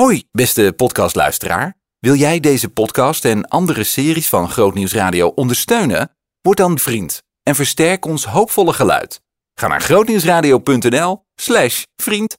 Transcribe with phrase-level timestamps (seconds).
[0.00, 1.74] Hoi, beste podcastluisteraar.
[1.98, 6.10] Wil jij deze podcast en andere series van Grootnieuws Radio ondersteunen?
[6.40, 9.20] Word dan vriend en versterk ons hoopvolle geluid.
[9.54, 12.34] Ga naar grootnieuwsradio.nl slash vriend.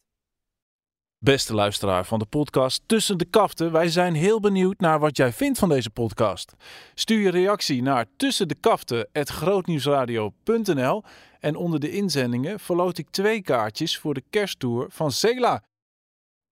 [1.18, 5.33] Beste luisteraar van de podcast Tussen de Kaften, wij zijn heel benieuwd naar wat jij
[5.33, 6.53] vindt van deze podcast.
[6.94, 11.03] Stuur je reactie naar tussendekaften@grootnieuwsradio.nl
[11.40, 15.63] en onder de inzendingen verloot ik twee kaartjes voor de kersttour van Zela.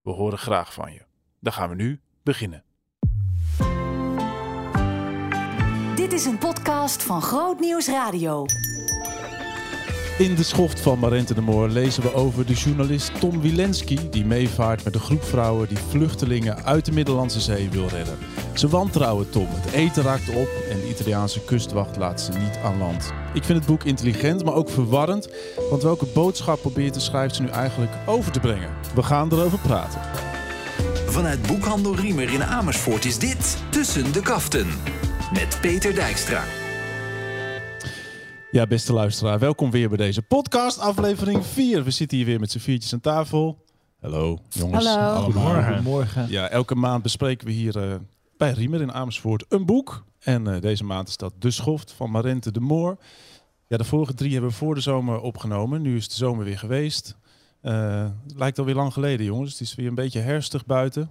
[0.04, 1.02] We horen graag van je.
[1.40, 2.64] Dan gaan we nu beginnen.
[5.94, 8.44] Dit is een podcast van Groot Nieuws Radio.
[10.18, 14.10] In de schoft van Marente de Moor lezen we over de journalist Tom Wilenski...
[14.10, 18.18] die meevaart met een groep vrouwen die vluchtelingen uit de Middellandse Zee wil redden.
[18.52, 22.78] Ze wantrouwen Tom, het eten raakt op en de Italiaanse kustwacht laat ze niet aan
[22.78, 23.12] land.
[23.32, 25.28] Ik vind het boek intelligent, maar ook verwarrend...
[25.70, 28.70] want welke boodschap probeert de schrijver nu eigenlijk over te brengen?
[28.94, 30.00] We gaan erover praten.
[31.06, 34.66] Vanuit Boekhandel Riemer in Amersfoort is dit Tussen de Kaften.
[35.32, 36.63] Met Peter Dijkstra.
[38.54, 41.84] Ja, beste luisteraar, welkom weer bij deze podcast, aflevering 4.
[41.84, 43.64] We zitten hier weer met z'n viertjes aan tafel.
[44.00, 44.86] Hallo, jongens.
[44.86, 45.00] Hallo.
[45.00, 45.22] allemaal.
[45.22, 45.74] Goedemorgen.
[45.74, 46.30] Goedemorgen.
[46.30, 47.94] Ja, elke maand bespreken we hier eh,
[48.36, 50.04] bij Riemer in Amersfoort een boek.
[50.18, 52.96] En eh, deze maand is dat De Schoft van Marente de Moor.
[53.66, 55.82] Ja, de vorige drie hebben we voor de zomer opgenomen.
[55.82, 57.16] Nu is de zomer weer geweest.
[57.60, 59.52] Eh, het lijkt alweer lang geleden, jongens.
[59.52, 61.10] Het is weer een beetje herfstig buiten.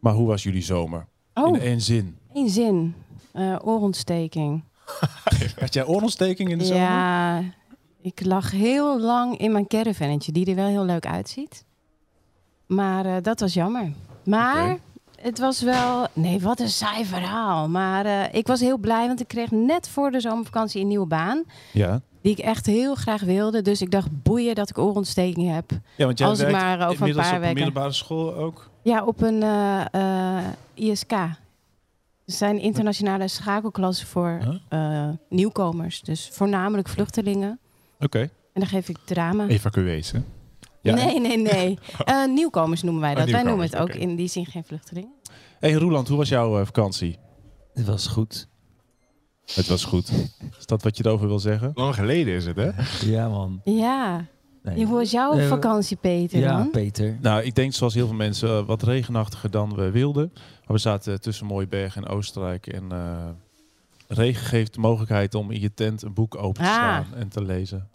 [0.00, 1.06] Maar hoe was jullie zomer?
[1.34, 2.16] Oh, In één zin.
[2.34, 2.94] één zin.
[3.32, 4.64] Eh oorontsteking.
[5.60, 6.82] Had jij oorontsteking in de zomer?
[6.82, 7.42] Ja,
[8.02, 11.64] ik lag heel lang in mijn caravannetje, die er wel heel leuk uitziet.
[12.66, 13.92] Maar eh, dat was jammer.
[14.24, 14.78] Maar
[15.20, 16.06] het was wel...
[16.12, 17.68] Nee, wat een saai verhaal.
[17.68, 21.06] Maar eh, ik was heel blij, want ik kreeg net voor de zomervakantie een nieuwe
[21.06, 21.42] baan.
[21.72, 22.00] Ja.
[22.20, 23.62] Die ik echt heel graag wilde.
[23.62, 25.70] Dus ik dacht, boeien dat ik oorontsteking heb.
[25.96, 28.34] ja want jij Als ik werkt maar over een paar op een weken- middelbare school
[28.34, 28.70] ook.
[28.82, 31.12] Ja, op een eh, eh, ISK.
[32.26, 34.54] Het zijn internationale schakelklassen voor Huh?
[35.08, 36.00] eh, nieuwkomers.
[36.00, 37.58] Dus voornamelijk vluchtelingen.
[38.00, 38.18] Oké.
[38.20, 39.46] En dan geef ik drama.
[39.46, 40.18] Evacuees, hè?
[40.80, 40.94] Ja.
[40.94, 41.78] Nee, nee, nee.
[42.04, 43.30] Eh, nieuwkomers noemen wij Oh, dat.
[43.30, 45.12] wij noemen het ook in die zin geen vluchtelingen.
[45.60, 47.18] Hey Roeland, hoe was jouw eh, vakantie?
[47.74, 48.48] Het was goed.
[49.54, 50.10] Het was goed.
[50.58, 51.70] Is dat wat je erover wil zeggen?
[51.74, 52.70] Lang geleden is het, hè?
[53.10, 53.60] Ja, man.
[53.64, 54.26] Ja.
[54.62, 54.84] Nee.
[54.84, 56.38] Hoe was jouw vakantie, Peter?
[56.38, 56.70] Ja, dan?
[56.70, 57.18] Peter.
[57.20, 60.32] Nou, ik denk zoals heel veel mensen wat regenachtiger dan we wilden.
[60.72, 62.66] Maar we zaten tussen mooie bergen in Oostenrijk.
[62.66, 63.28] En eh,
[64.08, 66.74] regen geeft de mogelijkheid om in je tent een boek open te Ah.
[66.74, 67.88] slaan en te lezen.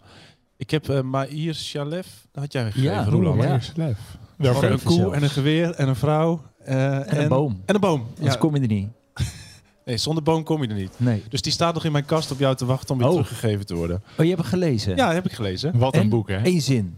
[0.56, 3.96] Ik heb uh, Maïr dat had jij gegeven, Ja, ja.
[4.36, 4.60] Welke?
[4.60, 6.42] Van een koe en een geweer en een vrouw.
[6.64, 7.62] eh, En een boom.
[7.64, 8.06] En een boom.
[8.16, 8.40] Anders Ja.
[8.40, 8.88] kom je er niet.
[9.84, 10.92] Nee, zonder boom kom je er niet.
[10.96, 11.22] Nee.
[11.28, 13.12] Dus die staat nog in mijn kast op jou te wachten om weer Oh.
[13.12, 13.96] teruggegeven te worden.
[14.18, 14.96] Oh, je hebt hem gelezen?
[14.96, 15.78] Ja, heb ik gelezen.
[15.78, 16.46] Wat een En boek, hè?
[16.46, 16.96] Eén zin.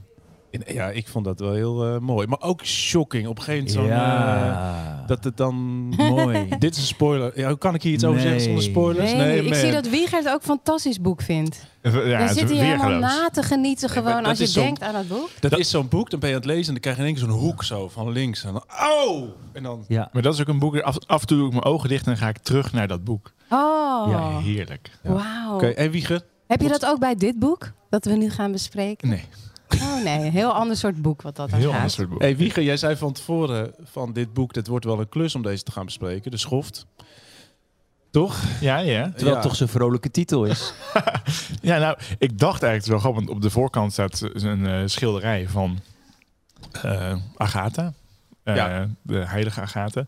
[0.50, 2.27] In- ja, ik vond dat wel heel eh, mooi.
[2.27, 3.27] Maar ook shocking.
[3.27, 3.99] Op een gegeven moment zo'n...
[4.00, 5.55] eh, dat het dan...
[5.97, 6.49] Mooi.
[6.59, 7.38] Dit is een spoiler.
[7.38, 8.25] Ja, hoe kan ik hier iets over Nee.
[8.27, 9.12] zeggen zonder spoilers?
[9.12, 9.59] Nee, ik man.
[9.59, 11.66] zie dat Wiegert ook een fantastisch boek vindt.
[11.83, 14.83] Ja, het is zit hier helemaal na te genieten Nee, gewoon dat als je denkt
[14.83, 15.28] aan het boek.
[15.41, 17.09] Dat, is zo'n boek, dan ben je aan het lezen en dan krijg je in
[17.09, 18.44] één keer zo'n hoek zo van links.
[18.44, 18.65] En dan,
[19.06, 19.28] oh!
[19.53, 19.84] En dan...
[19.89, 20.09] Ja.
[20.12, 22.05] Maar dat is ook een boek, af, af en toe doe ik mijn ogen dicht
[22.06, 23.33] en dan ga ik terug naar dat boek.
[23.50, 24.91] Oh, Ja, Heerlijk.
[25.03, 25.12] Ja.
[25.12, 25.55] wauw.
[25.55, 26.22] Oké, en Wieger?
[26.47, 27.71] Heb je dat ook bij dit boek?
[27.91, 29.09] Dat we nu gaan bespreken?
[29.09, 29.25] Nee,
[29.91, 31.77] Oh nee, een heel ander soort boek wat dat dan heel gaat.
[31.77, 32.21] ander soort boek.
[32.21, 35.43] Hey, Wieger, jij zei van tevoren van dit boek, dit wordt wel een klus om
[35.43, 36.31] deze te gaan bespreken.
[36.31, 36.87] De schoft.
[38.11, 38.43] Toch?
[38.61, 39.03] Ja, ja.
[39.05, 39.33] Terwijl Ja.
[39.33, 40.73] het toch zo'n vrolijke titel is.
[41.62, 45.49] Ja, nou, ik dacht eigenlijk wel grappig, want op de voorkant staat een eh, schilderij
[45.49, 45.78] van
[46.83, 47.93] eh, Agatha.
[48.43, 48.89] Eh, Ja.
[49.03, 50.07] De heilige Agatha.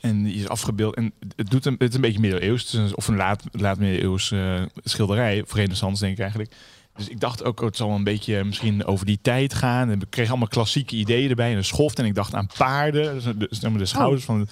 [0.00, 0.94] En die is afgebeeld.
[0.94, 2.76] En het, doet een, het is een beetje middeleeuws.
[2.94, 5.42] Of een laat, laat middeleeuws eh, schilderij.
[5.42, 6.54] Of renaissance denk ik eigenlijk.
[6.96, 9.90] Dus ik dacht ook, oh, het zal een beetje misschien over die tijd gaan.
[9.90, 11.50] En ik kreeg allemaal klassieke ideeën erbij.
[11.50, 11.98] En een schoft.
[11.98, 13.14] En ik dacht aan paarden.
[13.14, 14.48] Dus de, zeg maar de schouders van...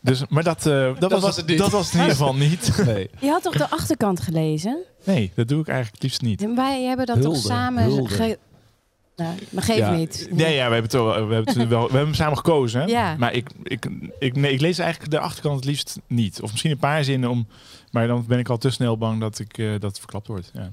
[0.00, 1.58] Dus, maar dat, eh, dat, was, was het niet.
[1.58, 2.72] Dat was het in ieder geval niet.
[2.86, 3.10] Nee.
[3.20, 4.78] Je had toch de achterkant gelezen?
[5.04, 6.42] Nee, dat doe ik eigenlijk het liefst niet.
[6.42, 8.08] En wij hebben dat Hulde, toch samen...
[8.08, 8.38] ge-
[9.16, 9.90] Nou, maar geef Ja.
[9.94, 10.28] niet.
[10.30, 12.80] Nee, ja, we hebben het, wel, we hebben het, wel, we hebben hem samen gekozen.
[12.80, 12.86] Hè?
[12.86, 13.16] Ja.
[13.18, 13.86] Maar ik, ik,
[14.18, 16.40] ik, nee, ik lees eigenlijk de achterkant het liefst niet.
[16.42, 17.46] Of misschien een paar zinnen om.
[17.90, 20.50] Maar dan ben ik al te snel bang dat, ik, eh, dat het verklapt wordt.
[20.54, 20.70] Ja.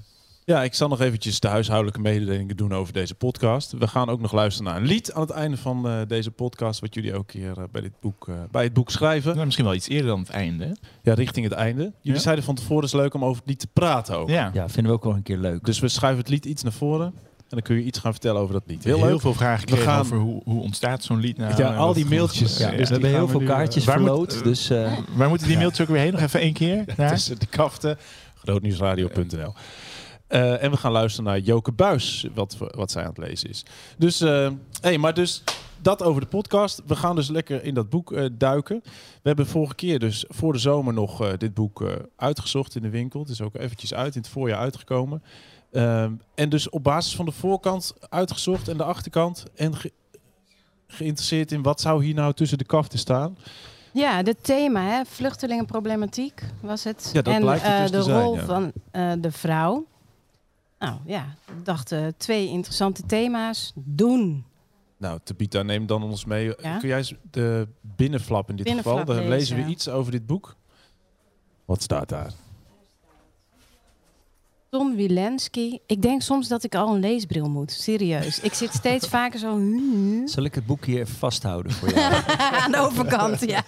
[0.52, 3.72] Ja, ik zal nog eventjes de huishoudelijke mededelingen doen over deze podcast.
[3.72, 6.80] We gaan ook nog luisteren naar een lied aan het einde van eh, deze podcast,
[6.80, 9.32] wat jullie ook hier eh, bij, dit boek, eh, bij het boek schrijven.
[9.34, 10.66] Nou, misschien wel iets eerder dan het einde.
[10.66, 10.72] hè?
[11.04, 11.82] Ja, richting het einde.
[11.82, 12.24] Jullie Ja.
[12.24, 14.30] zeiden van tevoren is leuk om over het lied te praten ook.
[14.30, 14.52] Ja.
[14.54, 15.66] Ja, vinden we ook wel een keer leuk.
[15.66, 17.14] Dus we schuiven het lied iets naar voren en
[17.50, 18.84] dan kun je iets gaan vertellen over dat lied.
[18.84, 19.22] Heel Heel, leuk.
[19.22, 21.56] veel vragen gekregen gaan- over hoe, hoe ontstaat zo'n lied nou.
[21.58, 22.58] Ja, al die mailtjes.
[22.58, 24.44] ja, dus we die hebben heel we veel kaartjes moet- verloot.
[24.44, 26.12] dus eh, Waar moeten die mailtjes ook weer heen?
[26.12, 26.84] Nog even één keer.
[26.98, 27.10] Ja?
[27.10, 27.98] Tussen de kaften.
[28.36, 29.54] Grootnieuwsradio.nl.
[30.32, 33.66] Eh, en we gaan luisteren naar Joke Buis, wat, wat zij aan het lezen is.
[33.98, 34.50] Dus, eh
[34.82, 35.44] hey, maar dus,
[35.82, 36.82] dat over de podcast.
[36.86, 38.82] We gaan dus lekker in dat boek eh, duiken.
[38.84, 41.84] We hebben vorige keer dus voor de zomer nog dit boek
[42.16, 43.20] uitgezocht in de winkel.
[43.20, 45.24] Het is ook eventjes uit, in het voorjaar uitgekomen.
[46.36, 49.44] En dus op basis van de voorkant uitgezocht en de achterkant.
[49.56, 49.92] En ge-
[50.88, 53.38] geïnteresseerd in wat zou hier nou tussen de kaften staan.
[53.94, 57.10] Ja, het thema, hè, vluchtelingenproblematiek was het.
[57.14, 58.46] Ja, dat en blijkt het dus de zijn, rol ja.
[58.46, 58.72] van
[59.22, 59.86] de vrouw.
[60.82, 63.72] Nou ja, ik dacht eh, twee interessante thema's.
[63.76, 64.46] Doen.
[64.98, 66.54] Nou, Tabita, neem dan ons mee.
[66.62, 66.78] Ja?
[66.78, 69.16] Kun jij eens de binnenflap in dit Binnenflap geval?
[69.16, 70.56] Dan lezen we iets over dit boek.
[71.66, 72.34] Wat staat daar?
[74.72, 75.80] Tom Wilenski.
[75.86, 77.72] Ik denk soms dat ik al een leesbril moet.
[77.72, 78.40] Serieus.
[78.40, 79.62] Ik zit steeds vaker zo...
[80.26, 82.14] Zal ik het boek hier even vasthouden voor jou?
[82.64, 83.64] Aan de overkant, ja.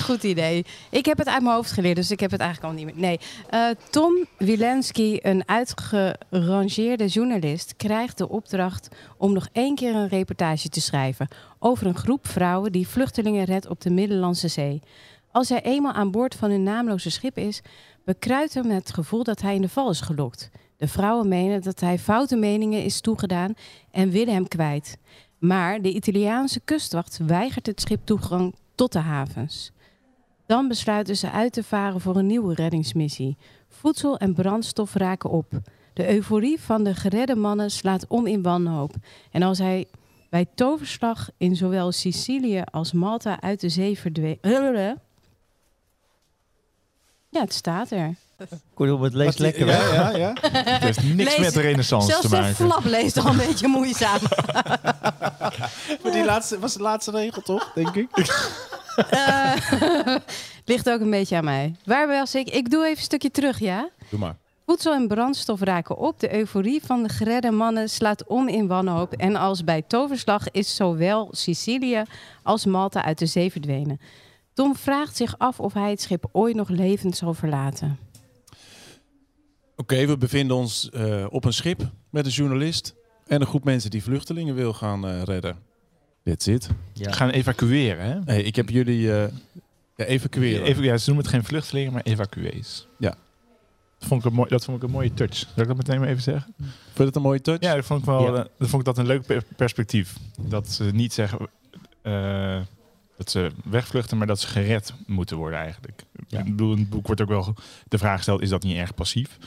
[0.00, 0.64] Goed idee.
[0.90, 3.02] Ik heb het uit mijn hoofd geleerd, dus ik heb het eigenlijk al niet meer.
[3.02, 3.20] Nee.
[3.50, 10.68] Eh, Tom Wilenski, een uitgerangeerde journalist, krijgt de opdracht om nog één keer een reportage
[10.68, 11.28] te schrijven
[11.58, 14.82] over een groep vrouwen die vluchtelingen redt op de Middellandse Zee.
[15.32, 17.60] Als hij eenmaal aan boord van hun naamloze schip is,
[18.08, 20.50] bekruipt hem het gevoel dat hij in de val is gelokt.
[20.76, 23.54] De vrouwen menen dat hij foute meningen is toegedaan
[23.90, 24.98] en willen hem kwijt.
[25.38, 29.72] Maar de Italiaanse kustwacht weigert het schip toegang tot de havens.
[30.46, 33.36] Dan besluiten ze uit te varen voor een nieuwe reddingsmissie.
[33.68, 35.60] Voedsel en brandstof raken op.
[35.94, 38.94] De euforie van de geredde mannen slaat om in wanhoop.
[39.30, 39.86] En als hij
[40.30, 44.38] bij toverslag in zowel Sicilië als Malta uit de zee verdween.
[47.28, 48.14] Ja, het staat er.
[48.74, 49.66] Kortom, het leest lekker.
[49.66, 49.94] Ja, hè?
[49.94, 50.32] ja, ja.
[50.52, 52.54] Het heeft niks Lees- met de renaissance Zelfs te de maken.
[52.54, 54.18] flap leest al een beetje moeizaam.
[56.02, 58.08] Maar die laatste was de laatste regel toch, denk ik?
[59.10, 59.52] Eh,
[60.64, 61.74] ligt ook een beetje aan mij.
[61.84, 62.50] Waar was ik?
[62.50, 63.88] Ik doe even een stukje terug, ja?
[64.10, 64.36] Doe maar.
[64.66, 66.20] Voedsel en brandstof raken op.
[66.20, 69.12] De euforie van de geredde mannen slaat om in wanhoop.
[69.12, 72.02] En als bij toverslag is zowel Sicilië
[72.42, 74.00] als Malta uit de zee verdwenen.
[74.58, 77.98] Tom vraagt zich af of hij het schip ooit nog levend zal verlaten.
[79.76, 82.94] Oké, we bevinden ons eh, op een schip met een journalist
[83.26, 85.56] en een groep mensen die vluchtelingen wil gaan eh, redden.
[86.24, 86.68] That's it.
[86.92, 87.12] Ja.
[87.12, 88.18] Gaan evacueren, hè?
[88.24, 89.32] Hey, ik heb jullie eh
[89.96, 90.66] ja, evacueren.
[90.66, 92.86] Even, ja, ze noemen het geen vluchtelingen, maar evacuees.
[92.98, 93.16] Ja.
[93.98, 95.36] Dat vond, ik een mooi, dat vond ik een mooie touch.
[95.36, 96.54] Zal ik dat meteen maar even zeggen?
[96.58, 97.60] Vond je het een mooie touch?
[97.60, 98.34] Ja, dat vond ik wel.
[98.34, 98.46] Ja.
[98.58, 100.16] dat vond ik dat een leuk per- perspectief.
[100.40, 101.38] Dat ze niet zeggen
[102.02, 102.60] eh,
[103.18, 106.04] dat ze wegvluchten, maar dat ze gered moeten worden eigenlijk.
[106.26, 106.38] Ja.
[106.38, 107.54] Ik bedoel, in het boek wordt ook wel
[107.88, 109.38] de vraag gesteld: is dat niet erg passief?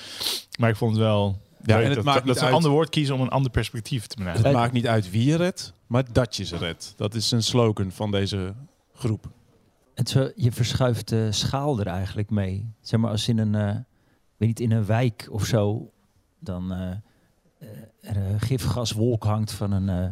[0.59, 1.37] Maar ik vond het wel.
[1.65, 3.51] Ja, leuk en het dat, maakt dat ze een ander woord kiezen om een ander
[3.51, 4.45] perspectief te benaderen.
[4.45, 6.93] Het maakt niet uit wie je redt, maar dat je ze redt.
[6.97, 8.53] Dat is een slogan van deze
[8.93, 9.29] groep.
[9.95, 12.73] Het zo, je verschuift de schaal er eigenlijk mee.
[12.81, 13.75] Zeg maar als in een, eh,
[14.37, 15.91] weet niet, in een wijk of zo,
[16.39, 16.91] dan eh,
[17.61, 20.11] eh, er een gifgaswolk hangt van een, eh,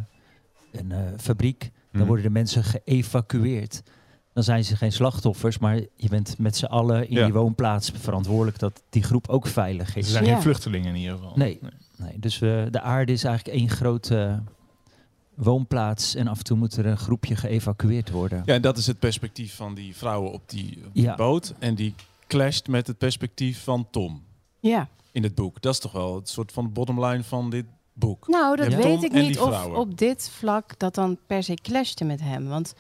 [0.82, 2.06] een eh, fabriek, dan Mhm.
[2.06, 3.82] worden de mensen geëvacueerd.
[4.34, 7.24] Dan zijn ze geen slachtoffers, maar je bent met z'n allen in Ja.
[7.24, 10.12] die woonplaats verantwoordelijk dat die groep ook veilig Ze is.
[10.12, 10.34] zijn Ja.
[10.34, 11.32] geen vluchtelingen in ieder geval.
[11.36, 11.60] Nee.
[11.98, 14.40] Nee, dus we, de aarde is eigenlijk één grote
[15.36, 18.42] woonplaats en af en toe moet er een groepje geëvacueerd worden.
[18.46, 21.16] Ja, en dat is het perspectief van die vrouwen op die, op die Ja.
[21.16, 21.54] boot.
[21.60, 21.94] En die
[22.28, 24.24] clasht met het perspectief van Tom
[24.60, 24.88] Ja.
[25.12, 25.62] in het boek.
[25.62, 27.66] Dat is toch wel het soort van bottomline van dit
[28.00, 28.28] boek.
[28.28, 28.78] Nou, dat Ja.
[28.78, 32.48] weet ik niet of op dit vlak dat dan per se clashte met hem.
[32.48, 32.74] Want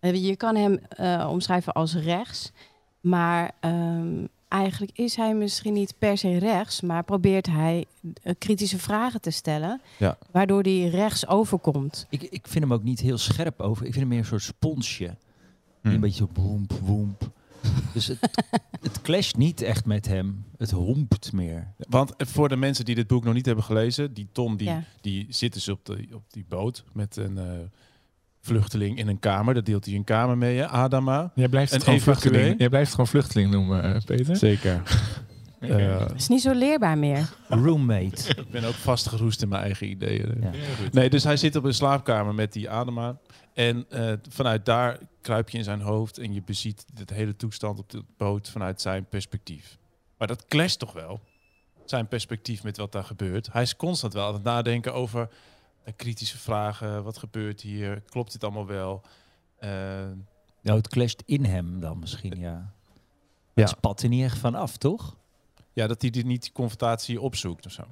[0.00, 2.52] eh, je kan hem eh, omschrijven als rechts.
[3.00, 6.80] Maar ehm, eigenlijk is hij misschien niet per se rechts.
[6.80, 7.84] Maar probeert hij
[8.22, 9.80] eh, kritische vragen te stellen.
[9.98, 10.18] Ja.
[10.30, 12.06] Waardoor hij rechts overkomt.
[12.10, 13.86] Ik, ik vind hem ook niet heel scherp over.
[13.86, 15.16] Ik vind hem meer een soort sponsje.
[15.82, 15.88] Hm.
[15.88, 17.30] Een beetje zo woemp, woemp.
[17.92, 18.18] Dus het,
[18.80, 20.44] het clasht niet echt met hem.
[20.58, 21.66] Het hompt meer.
[21.88, 24.82] Want voor de mensen die dit boek nog niet hebben gelezen, die Tom die, Ja.
[25.00, 27.44] die zit dus op, de, op die boot met een eh,
[28.40, 29.54] vluchteling in een kamer.
[29.54, 30.66] Dat deelt hij een kamer mee, hè?
[30.68, 31.32] Adama.
[31.34, 32.58] Jij blijft het gewoon vluchteling.
[32.58, 34.36] Jij blijft het gewoon vluchteling noemen, eh, Peter.
[34.36, 34.82] Zeker.
[35.62, 36.06] Oké.
[36.14, 37.32] Is niet zo leerbaar meer.
[37.48, 38.28] Roommate.
[38.40, 40.38] ik ben ook vastgeroest in mijn eigen ideeën.
[40.40, 40.50] Ja.
[40.92, 43.18] Nee, dus hij zit op een slaapkamer met die Adema.
[43.54, 47.78] En eh, vanuit daar kruip je in zijn hoofd en je beziet de hele toestand
[47.78, 49.78] op de boot vanuit zijn perspectief.
[50.18, 51.20] Maar dat clasht toch wel,
[51.84, 53.52] zijn perspectief met wat daar gebeurt.
[53.52, 55.28] Hij is constant wel aan het nadenken over
[55.84, 57.04] eh, kritische vragen.
[57.04, 58.02] Wat gebeurt hier?
[58.08, 59.02] Klopt dit allemaal wel?
[59.58, 59.70] Eh,
[60.62, 62.72] Nou, het clasht in hem dan misschien, ja.
[63.54, 63.62] Ja.
[63.62, 65.16] Het spat er niet echt van af, toch?
[65.76, 67.82] Ja, dat hij dit niet die confrontatie opzoekt of zo.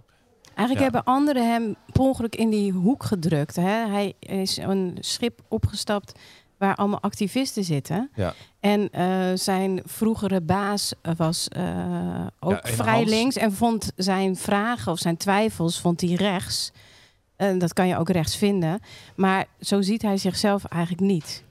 [0.55, 0.83] Eigenlijk Ja.
[0.83, 3.57] hebben anderen hem per ongeluk in die hoek gedrukt.
[3.57, 3.87] Hè?
[3.87, 6.13] Hij is een schip opgestapt
[6.59, 8.11] waar allemaal activisten zitten.
[8.15, 8.35] Ja.
[8.61, 14.37] En eh, zijn vroegere baas was eh, ook Ja, vrij Hans- links en vond zijn
[14.37, 16.73] vragen of zijn twijfels vond hij rechts.
[17.37, 18.81] En dat kan je ook rechts vinden.
[19.17, 21.45] Maar zo ziet hij zichzelf eigenlijk niet.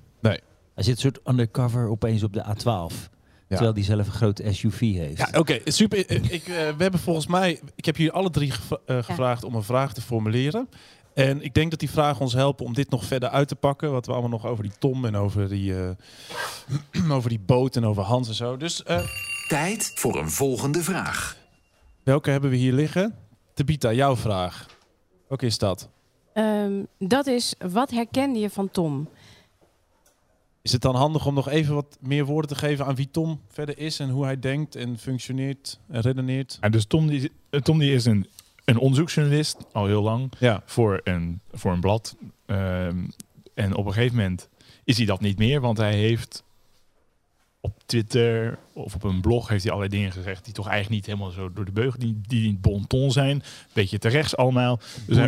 [0.75, 3.09] Hij zit een soort undercover opeens op de A12.
[3.47, 5.17] Terwijl hij zelf een grote SUV heeft.
[5.17, 5.97] Ja, oké, super.
[5.97, 9.43] Ik, ik, eh, we hebben volgens mij, ik heb jullie alle drie gevra- eh, gevraagd
[9.43, 10.69] om een vraag te formuleren.
[11.13, 13.91] En ik denk dat die vragen ons helpen om dit nog verder uit te pakken.
[13.91, 15.75] Wat we allemaal nog over die Tom en over die,
[16.91, 18.57] eh, over die boot en over Hans en zo.
[18.57, 18.99] Dus eh,
[19.47, 21.37] Tijd voor een volgende vraag.
[22.03, 23.15] welke hebben we hier liggen?
[23.53, 24.65] Tabita, jouw vraag.
[25.27, 25.89] Welke is dat?
[26.33, 29.07] Ehm, dat is, wat herkende je van Tom?
[30.63, 33.41] Is het dan handig om nog even wat meer woorden te geven aan wie Tom
[33.49, 36.57] verder is en hoe hij denkt en functioneert en redeneert?
[36.61, 37.31] Ja, dus Tom, die,
[37.63, 38.27] Tom die is een,
[38.65, 42.15] een onderzoeksjournalist, al heel lang, Ja, voor een, voor een blad.
[42.45, 42.97] Ehm,
[43.53, 44.49] en op een gegeven moment
[44.83, 46.43] is hij dat niet meer, want hij heeft
[47.59, 51.05] op Twitter of op een blog heeft hij allerlei dingen gezegd die toch eigenlijk niet
[51.05, 53.43] helemaal zo door de beugel, die, die niet bon ton zijn.
[53.73, 54.77] Beetje te rechts allemaal.
[54.77, 55.27] Dus hij-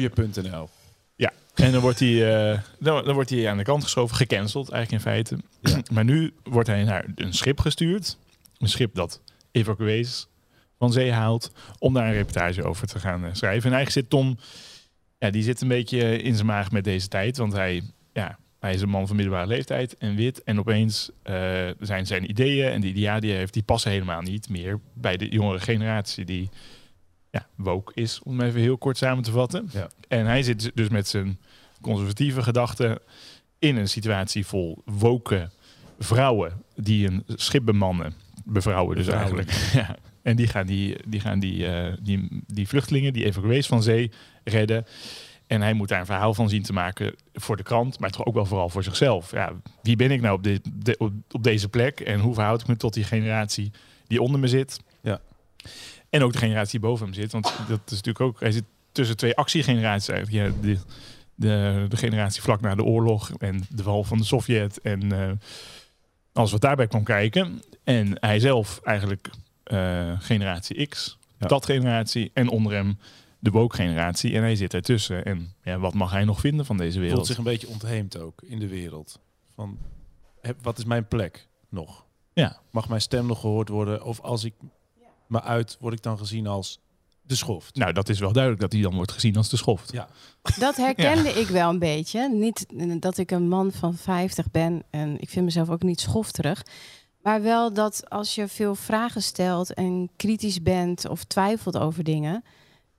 [1.16, 1.66] boeien.nl.
[1.66, 5.06] En dan wordt, hij, eh, dan, dan wordt hij aan de kant geschoven, gecanceld eigenlijk
[5.06, 5.38] in feite.
[5.94, 8.18] maar nu wordt hij naar een schip gestuurd.
[8.58, 10.28] Een schip dat evacuees
[10.78, 11.52] van zee haalt.
[11.80, 13.70] Om daar een reportage over te gaan eh, schrijven.
[13.70, 14.38] En eigenlijk zit Tom,
[15.18, 17.38] ja, die zit een beetje in zijn maag met deze tijd.
[17.38, 17.82] Want hij,
[18.14, 20.44] ja, hij is een man van middelbare leeftijd en wit.
[20.44, 24.22] En opeens eh, zijn zijn ideeën en die idealen die hij heeft, die passen helemaal
[24.22, 26.50] niet meer bij de jongere generatie die
[27.36, 29.70] ja, woke is, om even heel kort samen te vatten.
[29.74, 29.90] Ja.
[30.08, 31.40] En hij zit dus met zijn
[31.82, 33.00] conservatieve gedachten
[33.60, 35.50] in een situatie vol woke
[36.00, 38.14] vrouwen die een schip bemannen.
[38.46, 39.52] Bevrouwen dus eigenlijk.
[39.74, 39.96] Ja.
[40.22, 44.12] En die gaan, die, die, gaan die, eh, die, die vluchtelingen, die evacuees van zee,
[44.44, 44.86] redden.
[45.48, 48.26] En hij moet daar een verhaal van zien te maken voor de krant, maar toch
[48.26, 49.32] ook wel vooral voor zichzelf.
[49.32, 52.62] Ja, wie ben ik nou op, dit, de- op, op deze plek en hoe verhoud
[52.62, 53.72] ik me tot die generatie
[54.08, 54.80] die onder me zit?
[55.02, 55.20] Ja.
[56.16, 58.64] En ook de generatie die boven hem zit, want dat is natuurlijk ook, hij zit
[58.92, 60.56] tussen twee actiegeneraties eigenlijk.
[60.56, 60.78] Ja, de,
[61.36, 65.32] de, de generatie vlak na de oorlog en de val van de Sovjet en eh,
[66.34, 67.62] alles wat daarbij kwam kijken.
[67.84, 69.30] En hij zelf eigenlijk
[69.64, 71.48] eh, generatie X, Ja.
[71.48, 72.98] dat generatie en onder hem
[73.40, 74.36] de woke-generatie.
[74.36, 75.26] En hij zit ertussen.
[75.26, 77.28] En ja, wat mag hij nog vinden van deze voelt wereld?
[77.28, 79.20] zich een beetje ontheemd ook in de wereld.
[79.56, 79.78] Van,
[80.42, 82.06] heb, wat is mijn plek nog?
[82.34, 82.60] Ja.
[82.72, 84.04] Mag mijn stem nog gehoord worden?
[84.04, 84.54] Of als ik
[85.28, 86.80] me uit, word ik dan gezien als
[87.22, 87.76] de schoft?
[87.76, 89.92] Nou, dat is wel duidelijk dat hij dan wordt gezien als de schoft.
[89.92, 90.08] Ja.
[90.60, 92.30] Dat herkende ik wel een beetje.
[92.30, 92.66] Niet
[93.02, 96.66] dat ik een man van 50 ben en ik vind mezelf ook niet schofterig.
[97.22, 102.44] Maar wel dat als je veel vragen stelt en kritisch bent of twijfelt over dingen,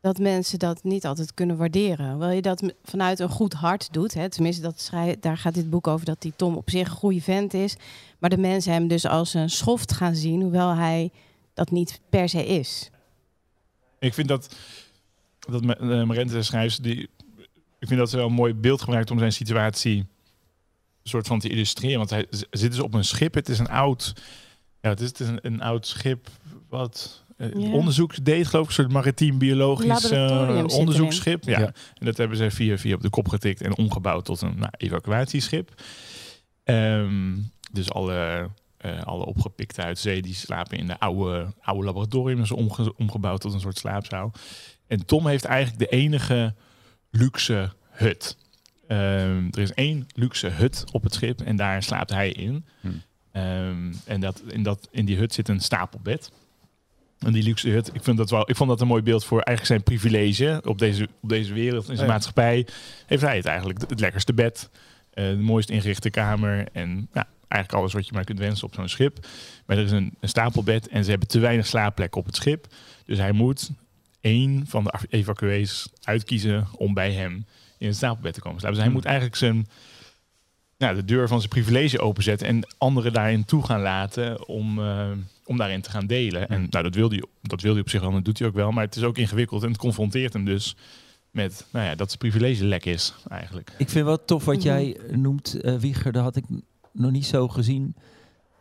[0.01, 2.11] dat mensen dat niet altijd kunnen waarderen.
[2.11, 4.15] Hoewel je dat vanuit een goed hart doet.
[4.15, 4.29] Hè.
[4.29, 4.91] Tenminste, dat
[5.21, 7.77] daar gaat dit boek over dat die Tom op zich een goede vent is.
[8.19, 11.11] Maar de mensen hem dus als een schoft gaan zien, hoewel hij
[11.57, 12.91] dat niet per se is.
[13.99, 14.57] Ik vind dat,
[15.49, 17.09] dat eh, Marente schrijft, die,
[17.79, 21.39] ik vind dat ze wel een mooi beeld gebruikt om zijn situatie een soort van
[21.39, 21.99] te illustreren.
[21.99, 23.35] Want hij zit dus op een schip.
[23.35, 24.13] Het is een oud,
[24.81, 26.29] ja, het is, het is een, een oud schip
[26.69, 27.73] wat eh, Ja.
[27.73, 31.45] onderzoek deed, geloof ik, een soort maritiem biologisch eh, zit onderzoeksschip.
[31.45, 31.61] Ja.
[31.61, 31.67] Ja.
[31.95, 34.73] En dat hebben ze via, via op de kop getikt en omgebouwd tot een nou,
[34.77, 35.83] evacuatieschip.
[36.65, 37.37] Ehm,
[37.73, 38.49] dus alle,
[38.79, 42.39] eh, alle opgepikte uit zee die slapen in de oude, oude laboratorium.
[42.39, 44.33] Dus omge- omgebouwd tot een soort slaapzaal.
[44.87, 46.55] En Tom heeft eigenlijk de enige
[47.11, 48.37] luxe hut.
[48.89, 52.65] Ehm, er is één luxe hut op het schip en daar slaapt hij in.
[52.81, 52.89] Hm.
[53.33, 56.31] Ehm, en dat, in, dat, in die hut zit een stapelbed.
[57.19, 59.41] En die luxe hut, ik, vind dat wel, ik vond dat een mooi beeld voor
[59.41, 62.13] eigenlijk zijn privilege op deze, op deze wereld, in zijn Ja.
[62.13, 62.67] maatschappij.
[63.07, 64.71] Heeft hij het eigenlijk het lekkerste bed,
[65.11, 68.75] eh, de mooist ingerichte kamer en ja, eigenlijk alles wat je maar kunt wensen op
[68.75, 69.27] zo'n schip.
[69.67, 72.67] Maar er is een, een stapelbed en ze hebben te weinig slaapplekken op het schip.
[73.05, 73.71] Dus hij moet
[74.21, 77.47] één van de evacuees uitkiezen om bij hem
[77.79, 78.77] in het stapelbed te komen slapen.
[78.79, 79.03] Dus hij Hmm.
[79.03, 79.67] moet eigenlijk zijn,
[80.77, 85.11] ja, de deur van zijn privilege openzetten en anderen daarin toe gaan laten om, eh,
[85.45, 86.49] om daarin te gaan delen.
[86.49, 86.67] En Hmm.
[86.71, 88.55] nou, dat wil, hij, dat wil hij op zich wel en dat doet hij ook
[88.55, 88.71] wel.
[88.71, 90.77] Maar het is ook ingewikkeld en het confronteert hem dus
[91.31, 93.71] met nou ja, dat zijn privilege lek is eigenlijk.
[93.79, 94.65] Ik vind wel tof wat Mhm.
[94.65, 96.13] jij noemt, eh Wieger.
[96.13, 96.45] Dat had ik
[96.99, 97.97] nog niet zo gezien.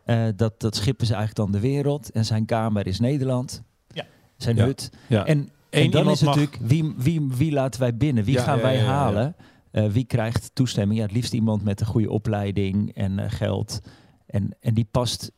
[0.06, 2.12] Eh, dat, dat schip is eigenlijk dan de wereld.
[2.12, 3.64] En zijn kamer is Nederland.
[3.88, 4.06] Ja.
[4.38, 4.66] Zijn Ja.
[4.66, 4.90] hut.
[5.08, 5.26] Ja.
[5.26, 8.24] En, en dan iemand is het mag- natuurlijk, wie, wie, wie laten wij binnen?
[8.24, 8.92] Wie Ja, gaan ja, wij ja, ja, ja.
[8.94, 9.36] halen?
[9.72, 11.00] Eh, wie krijgt toestemming?
[11.00, 13.82] Ja, het liefst iemand met een goede opleiding en eh, geld.
[14.26, 15.32] En, en die past,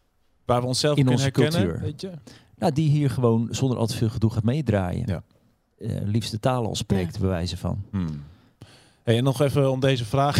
[0.46, 1.70] Waar we onszelf in kunnen onze herkennen.
[1.70, 1.82] cultuur.
[1.89, 2.12] Weet je?
[2.58, 5.08] nou, die hier gewoon zonder al te veel gedoe gaat meedraaien.
[5.08, 5.24] Ja.
[5.77, 7.84] Eh, liefste taal al spreekt, bij wijze van.
[7.92, 8.24] Hmm.
[9.04, 10.38] Hey, en nog even om deze vraag.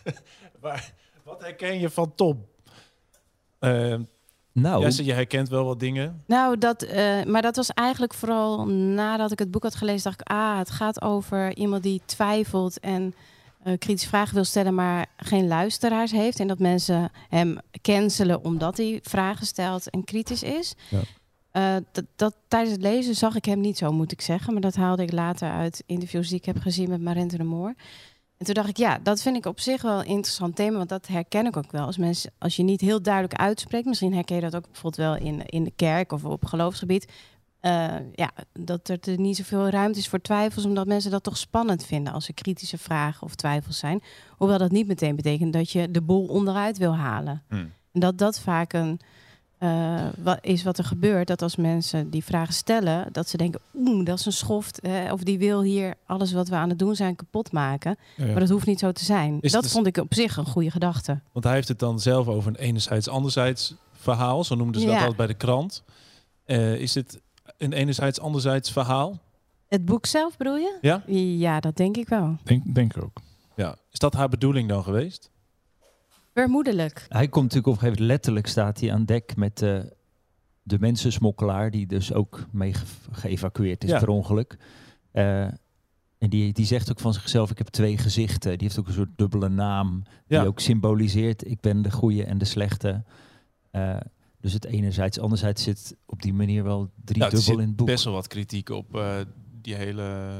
[0.60, 0.92] Waar,
[1.42, 2.46] herken je van Tom?
[3.58, 3.94] Eh,
[4.54, 6.22] Nou, Ja, ze- je herkent wel wat dingen.
[6.26, 10.20] Nou, dat, eh, maar dat was eigenlijk vooral nadat ik het boek had gelezen, dacht
[10.20, 13.14] ik, ah, het gaat over iemand die twijfelt en
[13.62, 16.40] eh, kritische vragen wil stellen, maar geen luisteraars heeft.
[16.40, 20.74] En dat mensen hem cancelen omdat hij vragen stelt en kritisch is.
[20.90, 21.00] Ja.
[21.50, 24.52] Eh, dat, dat, tijdens het lezen zag ik hem niet zo, moet ik zeggen.
[24.52, 27.74] Maar dat haalde ik later uit interviews die ik heb gezien met Marente de Moor.
[28.42, 30.76] En toen dacht ik, ja, dat vind ik op zich wel een interessant thema.
[30.76, 31.86] Want dat herken ik ook wel.
[31.86, 35.16] Als, mensen, als je niet heel duidelijk uitspreekt, misschien herken je dat ook bijvoorbeeld wel
[35.16, 37.12] in, in de kerk of op geloofsgebied.
[37.60, 41.36] eh, ja, dat er er niet zoveel ruimte is voor twijfels, omdat mensen dat toch
[41.36, 44.02] spannend vinden als er kritische vragen of twijfels zijn.
[44.30, 47.42] Hoewel dat niet meteen betekent dat je de boel onderuit wil halen.
[47.48, 47.72] Hmm.
[47.92, 49.00] En dat dat vaak een,
[49.62, 51.26] eh, wat is wat er gebeurt.
[51.26, 54.78] Dat als mensen die vragen stellen, dat ze denken, oeh, dat is een schoft.
[54.82, 57.96] hè, of die wil hier alles wat we aan het doen zijn kapot maken.
[58.16, 58.24] Ja.
[58.26, 59.38] Maar dat hoeft niet zo te zijn.
[59.40, 61.20] Is dat het- vond ik op zich een goede gedachte.
[61.32, 64.44] Want hij heeft het dan zelf over een enerzijds anderzijds verhaal.
[64.44, 65.82] Zo noemden ze dat altijd bij de krant.
[66.44, 67.20] Eh, is dit
[67.58, 69.18] een enerzijds anderzijds verhaal?
[69.68, 70.78] Het boek zelf bedoel je?
[70.80, 71.02] Ja?
[71.16, 72.36] Ja, dat denk ik wel.
[72.42, 73.20] Denk, denk ik ook.
[73.56, 73.74] Ja.
[73.90, 75.30] Is dat haar bedoeling dan geweest?
[76.34, 77.06] Vermoedelijk.
[77.08, 79.80] hij komt natuurlijk op een gegeven moment letterlijk staat hij aan dek met eh,
[80.62, 83.98] de mensensmokkelaar, die dus ook mee ge- geëvacueerd is Ja.
[83.98, 84.56] per ongeluk.
[85.10, 85.42] Eh,
[86.18, 88.50] en die, die zegt ook van zichzelf, ik heb twee gezichten.
[88.58, 90.44] Die heeft ook een soort dubbele naam, die Ja.
[90.44, 93.04] ook symboliseert, ik ben de goede en de slechte.
[93.70, 93.96] Eh,
[94.40, 97.86] dus het enerzijds, anderzijds zit op die manier wel drie Nou, dubbel in het boek.
[97.86, 99.16] best wel wat kritiek op eh,
[99.60, 100.30] die hele,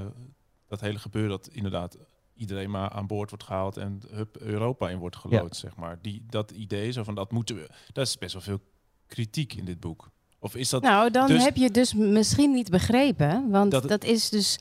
[0.66, 1.30] dat hele gebeuren.
[1.30, 1.96] Dat inderdaad
[2.36, 5.98] iedereen maar aan boord wordt gehaald en hup, Europa in wordt gelood, zeg maar.
[6.02, 7.68] Die, dat idee, zo van dat moeten we...
[7.92, 8.60] Dat is best wel veel
[9.06, 10.10] kritiek in dit boek.
[10.38, 10.82] Of is dat...
[10.82, 13.50] Nou, dan dus- heb je het dus misschien niet begrepen.
[13.50, 14.58] Want Dat- dat, is dus.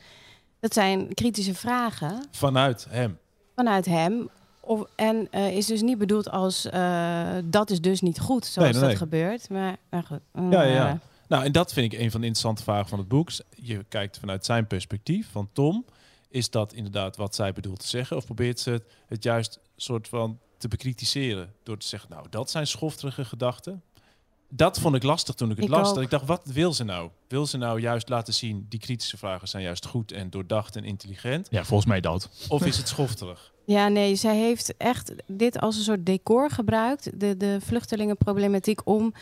[0.60, 3.18] Dat zijn kritische vragen Vanuit hem.
[3.56, 4.30] vanuit hem.
[4.60, 8.56] Of, en eh, is dus niet bedoeld als eh, dat is dus niet goed zoals
[8.56, 9.10] Nee, nee, dat nee.
[9.10, 9.50] gebeurt.
[9.50, 10.20] Maar, maar goed.
[10.34, 10.90] Ja, ja, ja.
[10.90, 10.96] eh,
[11.28, 13.30] Nou, en dat vind ik een van de interessante vragen van het boek.
[13.56, 15.86] Je kijkt vanuit zijn perspectief, van Tom.
[16.32, 18.18] Is dat inderdaad wat zij bedoelt te zeggen?
[18.18, 21.54] Of probeert ze het, het juist soort van te bekritiseren?
[21.64, 23.84] Door te zeggen, nou, dat zijn schofterige gedachten.
[24.54, 25.88] Dat vond ik lastig toen ik het Ik las.
[25.90, 25.94] ook.
[25.96, 27.10] Dat ik dacht, wat wil ze nou?
[27.28, 30.84] Wil ze nou juist laten zien, die kritische vragen zijn juist goed en doordacht en
[30.84, 31.48] intelligent?
[31.50, 32.30] Ja, volgens mij dat.
[32.50, 33.50] Of is het schofterig?
[33.66, 39.14] Ja, nee, zij heeft echt dit als een soort decor gebruikt, de, de vluchtelingenproblematiek, om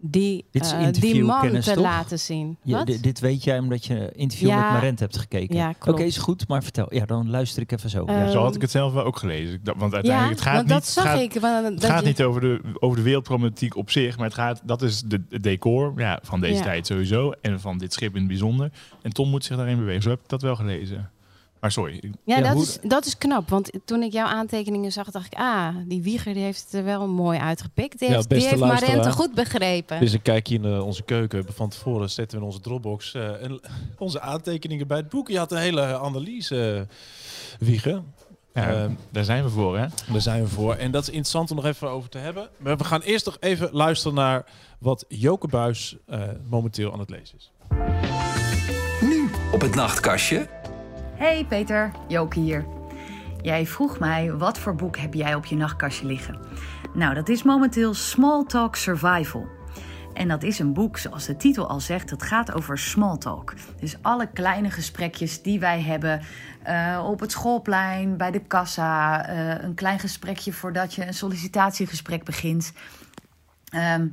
[0.00, 1.76] die, eh, die man te toch?
[1.76, 2.56] laten zien.
[2.62, 4.60] Ja, dit weet jij omdat je interview Ja.
[4.62, 5.56] met Marent hebt gekeken.
[5.56, 6.94] Ja, Oké, is goed, maar vertel.
[6.94, 8.04] Ja, dan luister ik even zo.
[8.04, 8.30] Eh, ja.
[8.30, 9.60] Zo had ik het zelf wel ook gelezen.
[9.64, 10.74] Want ja, uiteindelijk, het gaat want niet...
[10.74, 11.40] dat zag het gaat, ik.
[11.40, 14.34] want Het dat gaat je- niet over de, over de wereldproblematiek op zich, maar het
[14.34, 16.62] gaat, dat is de, het decor ja, van deze Ja.
[16.62, 18.70] tijd sowieso en van dit schip in het bijzonder.
[19.02, 20.02] En Tom moet zich daarin bewegen.
[20.02, 21.10] Zo heb ik dat wel gelezen.
[21.60, 22.00] Maar sorry.
[22.24, 23.48] Ja, Ja, dat, hoe- is, dat is knap.
[23.48, 25.38] Want toen ik jouw aantekeningen zag, dacht ik...
[25.38, 27.98] ah, die Wieger die heeft het er wel mooi uitgepikt.
[27.98, 30.00] Die Ja, heeft, die heeft Marente goed begrepen.
[30.00, 31.28] Dus een kijkje in onze keuken.
[31.30, 33.60] We hebben Van tevoren zetten we in onze Dropbox eh, een-
[33.98, 35.28] onze aantekeningen bij het boek.
[35.28, 36.86] Je had een hele analyse,
[37.60, 38.02] eh, Wiege.
[38.54, 39.86] Ja, Ehm, daar zijn we voor, hè?
[40.12, 40.74] Daar zijn we voor.
[40.74, 42.48] En dat is interessant om nog even over te hebben.
[42.56, 44.44] Maar we gaan eerst nog even luisteren naar
[44.78, 47.50] wat Joke Buis eh, momenteel aan het lezen is.
[49.00, 50.48] Nu op het nachtkastje.
[51.18, 52.66] Hey Peter, Joke hier.
[53.42, 56.38] Jij vroeg mij wat voor boek heb jij op je nachtkastje liggen.
[56.94, 59.46] Nou, dat is momenteel Small Talk Survival.
[60.14, 63.54] En dat is een boek, zoals de titel al zegt, het gaat over small talk.
[63.80, 66.20] Dus alle kleine gesprekjes die wij hebben
[66.62, 72.24] eh, op het schoolplein, bij de kassa, eh, een klein gesprekje voordat je een sollicitatiegesprek
[72.24, 72.72] begint.
[73.68, 74.08] Ehm,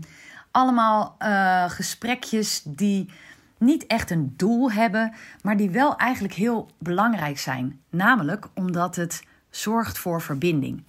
[0.51, 3.09] allemaal eh, gesprekjes die
[3.57, 7.79] niet echt een doel hebben, maar die wel eigenlijk heel belangrijk zijn.
[7.89, 10.83] Namelijk omdat het zorgt voor verbinding.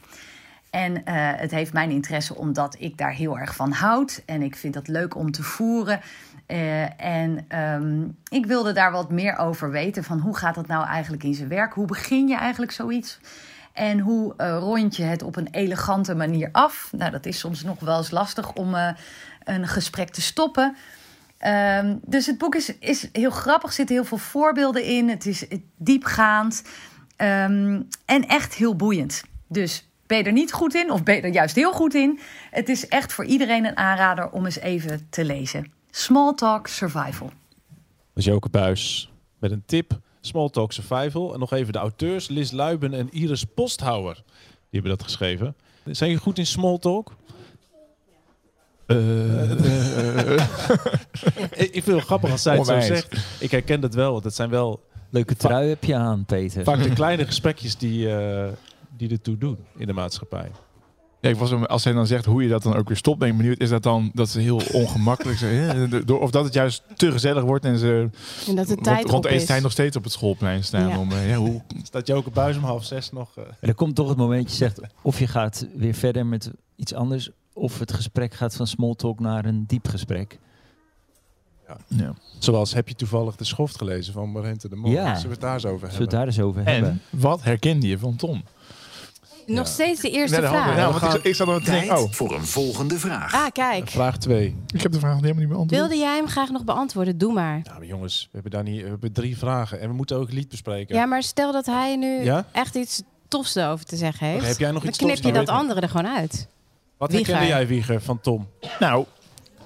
[0.76, 4.22] En eh, het heeft mijn interesse omdat ik daar heel erg van houd.
[4.26, 6.00] En ik vind dat leuk om te voeren.
[6.46, 10.05] Eh, en ehm, ik wilde daar wat meer over weten.
[10.05, 11.72] Van hoe gaat dat nou eigenlijk in zijn werk?
[11.72, 13.20] Hoe begin je eigenlijk zoiets?
[13.72, 16.88] En hoe eh, rond je het op een elegante manier af?
[16.96, 18.74] Nou, dat is soms nog wel eens lastig om
[19.44, 20.76] een gesprek te stoppen.
[21.38, 25.09] Ehm, dus het boek is, is heel grappig, zitten heel veel voorbeelden in.
[25.09, 25.46] Het is
[25.77, 26.62] diepgaand
[27.16, 29.22] ehm, en echt heel boeiend.
[29.49, 32.20] Dus ben je er niet goed in of ben je er juist heel goed in?
[32.51, 35.72] Het is echt voor iedereen een aanrader om eens even te lezen.
[35.90, 37.27] Small Talk Survival.
[37.27, 39.99] Dat is Joke Buis met een tip.
[40.20, 41.33] Small Talk Survival.
[41.35, 42.29] En nog even de auteurs.
[42.29, 44.14] Liz Luiben en Iris Posthouwer.
[44.14, 45.55] Die hebben dat geschreven.
[45.85, 47.12] Zijn jullie goed in small talk?
[48.87, 48.99] Ik
[51.77, 53.16] ik vind het grappig als zij het zo zegt.
[53.40, 56.64] Ik herken dat wel, want het zijn wel Leuke trui heb je aan, Peter.
[56.64, 58.49] vaak de kleine gesprekjes die, eh
[58.96, 60.51] die ertoe doen in de maatschappij.
[61.20, 63.18] Ja, ik was, hem- als hij dan zegt hoe je dat dan ook weer stopt,
[63.18, 63.61] ben ik benieuwd.
[63.61, 66.11] Is dat dan dat ze heel ongemakkelijk zijn?
[66.12, 68.09] Of dat het juist te gezellig wordt en ze
[68.49, 69.31] En dat de rond, tijd rond is.
[69.31, 70.88] etenstijd nog steeds op het schoolplein staan.
[70.88, 70.99] Ja.
[70.99, 73.31] Om, eh, ja, hoe, Staat Joke Buis om half zes nog...
[73.37, 76.27] eh, En er komt toch het moment dat je zegt of je gaat weer verder
[76.27, 80.38] met iets anders, of het gesprek gaat van small talk naar een diep gesprek.
[81.88, 82.14] ja.
[82.38, 84.90] Zoals, heb je toevallig de schoft gelezen van Marente de Mol?
[84.90, 85.05] Ja.
[85.07, 86.01] Zullen we het daar eens over Zullen we hebben?
[86.01, 86.90] het daar eens over hebben?
[87.12, 88.42] En wat herkende je van Tom?
[89.47, 89.73] Nog Ja.
[89.73, 90.77] steeds de eerste Nee, vraag.
[90.77, 93.35] ja, want ik, gaan- ik zat nog te denken, oh, voor een volgende vraag.
[93.35, 93.88] Ah, kijk.
[93.90, 94.57] Vraag 2.
[94.75, 95.81] ik heb de vraag nog helemaal niet beantwoord.
[95.81, 97.19] Wilde jij hem graag nog beantwoorden?
[97.19, 97.61] Doe maar.
[97.64, 99.81] Nou, maar jongens, we hebben, daar niet, we hebben drie vragen.
[99.81, 100.97] En we moeten ook lied bespreken.
[100.97, 102.47] Ja, maar stel dat hij nu Ja?
[102.53, 104.47] echt iets tofs erover te zeggen heeft.
[104.47, 106.49] Heb jij nog dan iets knip je dat andere er gewoon uit.
[106.97, 107.35] Wat Wieger.
[107.35, 108.49] herkende jij, Wieger, van Tom?
[108.79, 109.07] Nou,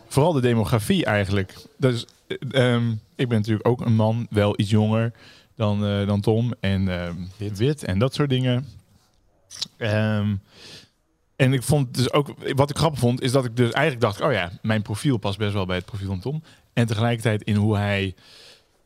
[0.09, 1.55] vooral de demografie eigenlijk.
[1.77, 5.12] Dus, eh, ehm, ik ben natuurlijk ook een man, wel iets jonger
[5.57, 6.55] dan, eh, dan Tom.
[6.61, 7.59] En ehm, Wit.
[7.59, 7.85] wit.
[7.85, 8.66] en dat soort dingen.
[9.77, 10.35] Ehm,
[11.37, 14.21] en ik vond dus ook, wat ik grappig vond, is dat ik dus eigenlijk dacht,
[14.21, 16.43] oh ja, mijn profiel past best wel bij het profiel van Tom.
[16.73, 18.14] En tegelijkertijd in hoe hij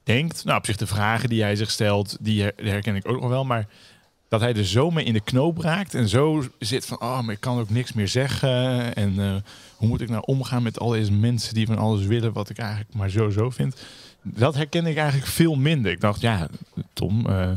[0.02, 3.30] denkt, nou op zich de vragen die hij zich stelt, die herken ik ook nog
[3.30, 3.66] wel, maar
[4.38, 7.34] dat hij er zo mee in de knoop raakt en zo zit van, oh, maar
[7.34, 8.94] ik kan ook niks meer zeggen.
[8.94, 9.34] En eh,
[9.76, 12.58] hoe moet ik nou omgaan met al deze mensen die van alles willen wat ik
[12.58, 13.76] eigenlijk maar zo zo vind.
[14.22, 15.92] Dat herken ik eigenlijk veel minder.
[15.92, 16.48] Ik dacht, ja,
[16.92, 17.26] Tom.
[17.26, 17.50] eh,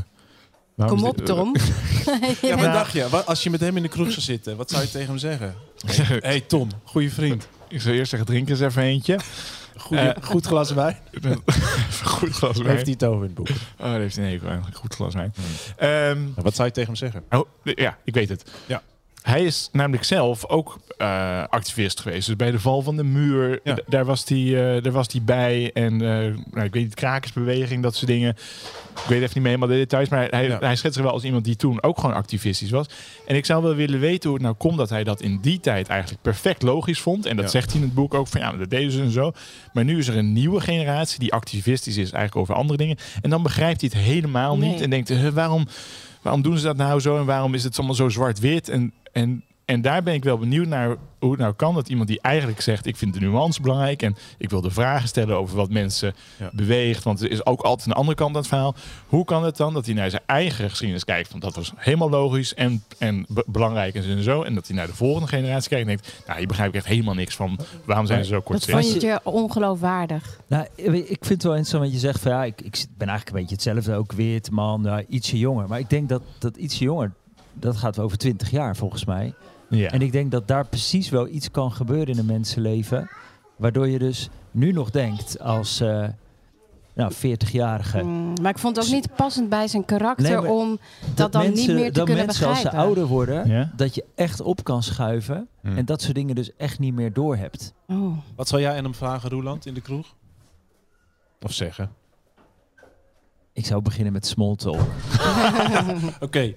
[0.87, 1.55] Kom op, dit- Tom.
[2.41, 3.09] Ja, wat dacht je?
[3.09, 5.17] Wat, als je met hem in de kroeg zou zitten, wat zou je tegen hem
[5.17, 5.55] zeggen?
[5.85, 7.47] Hé hey, Tom, goede vriend.
[7.69, 9.19] Ik zou eerst zeggen, drink eens even eentje.
[9.77, 10.97] Goeie, Eh, goed glas wijn.
[12.03, 12.69] Goed glas wijn.
[12.69, 13.49] heeft hij het over in het boek.
[13.49, 14.59] Oh, daar heeft hij een hekel.
[14.73, 15.33] Goed glas wijn.
[15.79, 17.23] Nou, wat zou je tegen hem zeggen?
[17.29, 18.51] oh, ja, ik weet het.
[18.65, 18.81] Ja.
[19.27, 22.27] Hij is namelijk zelf ook eh, activist geweest.
[22.27, 23.73] Dus bij de val van de muur, Ja.
[23.73, 25.71] d- daar, was hij, eh, daar was hij bij.
[25.73, 26.07] En eh,
[26.51, 28.29] nou, ik weet niet, krakersbeweging, dat soort dingen.
[28.95, 30.09] Ik weet even niet meer helemaal de details.
[30.09, 30.57] Maar hij, Ja.
[30.59, 32.87] hij schetst zich wel als iemand die toen ook gewoon activistisch was.
[33.25, 35.59] En ik zou wel willen weten hoe het nou komt dat hij dat in die
[35.59, 37.25] tijd eigenlijk perfect logisch vond.
[37.25, 37.51] En dat Ja.
[37.51, 39.31] zegt hij in het boek ook van ja, dat deden ze en zo.
[39.73, 42.97] Maar nu is er een nieuwe generatie die activistisch is eigenlijk over andere dingen.
[43.21, 44.81] En dan begrijpt hij het helemaal niet.
[44.81, 45.67] En denkt, "Huh, waarom,
[46.21, 47.17] waarom doen ze dat nou zo?
[47.17, 48.69] En waarom is het allemaal zo zwart-wit?
[48.69, 52.07] En, en, en daar ben ik wel benieuwd naar hoe het nou kan dat iemand
[52.07, 52.85] die eigenlijk zegt...
[52.85, 56.49] ik vind de nuance belangrijk en ik wil de vragen stellen over wat mensen Ja.
[56.53, 57.03] beweegt.
[57.03, 58.75] Want er is ook altijd een andere kant aan het verhaal.
[59.07, 61.29] Hoe kan het dan dat hij naar zijn eigen geschiedenis kijkt?
[61.31, 64.87] Want dat was helemaal logisch en, en be- belangrijk en zo en dat hij naar
[64.87, 66.23] de volgende generatie kijkt en denkt...
[66.27, 67.59] nou, hier begrijp ik echt helemaal niks van.
[67.85, 68.89] Waarom zijn ze zo Dat kortzichtig?
[68.89, 70.39] vond je ongeloofwaardig.
[70.47, 73.29] Nou, ik vind het wel interessant wat je zegt van ja, ik, ik ben eigenlijk
[73.29, 75.67] een beetje hetzelfde, ook wit, man, nou, ietsje jonger.
[75.67, 77.11] Maar ik denk dat dat ietsje jonger,
[77.59, 79.33] dat gaat wel over 20 jaar volgens mij.
[79.69, 79.89] Ja.
[79.89, 83.09] En ik denk dat daar precies wel iets kan gebeuren in een mensenleven,
[83.55, 86.07] waardoor je dus nu nog denkt als eh
[86.97, 88.03] nou, 40-jarige.
[88.03, 90.79] Mm, maar ik vond het ook niet passend bij zijn karakter Nee, om
[91.15, 93.71] dat, dan mensen, niet meer te dat kunnen mensen als ze ouder worden, Ja?
[93.75, 95.77] dat je echt op kan schuiven Hmm.
[95.77, 97.73] en dat soort dingen dus echt niet meer doorhebt.
[97.87, 98.17] Oh.
[98.35, 100.15] Wat zou jij aan hem vragen, Roeland, in de kroeg?
[101.41, 101.91] Of zeggen?
[103.57, 104.79] Ik zou beginnen met small talk.
[106.19, 106.53] Oké.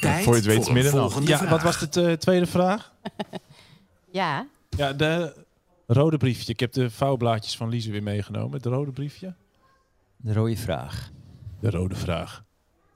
[0.00, 0.92] Voor je het weet middernacht.
[0.92, 1.50] volgende Ja, vraag.
[1.50, 2.92] wat was de t- tweede vraag?
[4.12, 5.34] Ja, Ja, de
[5.86, 6.52] rode briefje.
[6.52, 8.52] Ik heb de vouwblaadjes van Lise weer meegenomen.
[8.56, 9.34] Het rode briefje.
[10.16, 11.10] De rode vraag.
[11.60, 12.44] De rode vraag.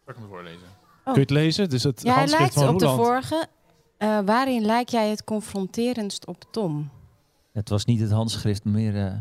[0.04, 0.60] Zal ik hem voorlezen?
[1.04, 1.68] Kun je het lezen?
[1.68, 3.46] Dus het ja lijkt van op de vorige.
[3.98, 6.90] Eh, waarin lijk jij het confronterendst op Tom?
[7.52, 9.12] Het was niet het handschrift, maar meer eh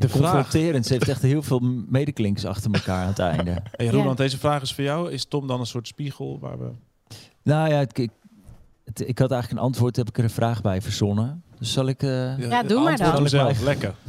[0.00, 0.32] De vraag.
[0.32, 0.86] confronterend.
[0.86, 3.62] Ze heeft echt heel veel medeklinks achter elkaar aan het einde.
[3.70, 5.10] Hey, Roeland, deze vraag is voor jou.
[5.12, 6.70] Is Tom dan een soort spiegel waar we...
[7.42, 7.96] Nou ja, ik,
[8.84, 11.42] het- ik had eigenlijk een antwoord, heb ik er een vraag bij verzonnen.
[11.58, 12.02] Dus zal ik...
[12.02, 13.06] eh, Ja, doe maar dan.
[13.06, 13.60] Antwoord Zal ik zelf.
[13.60, 13.94] Lekker.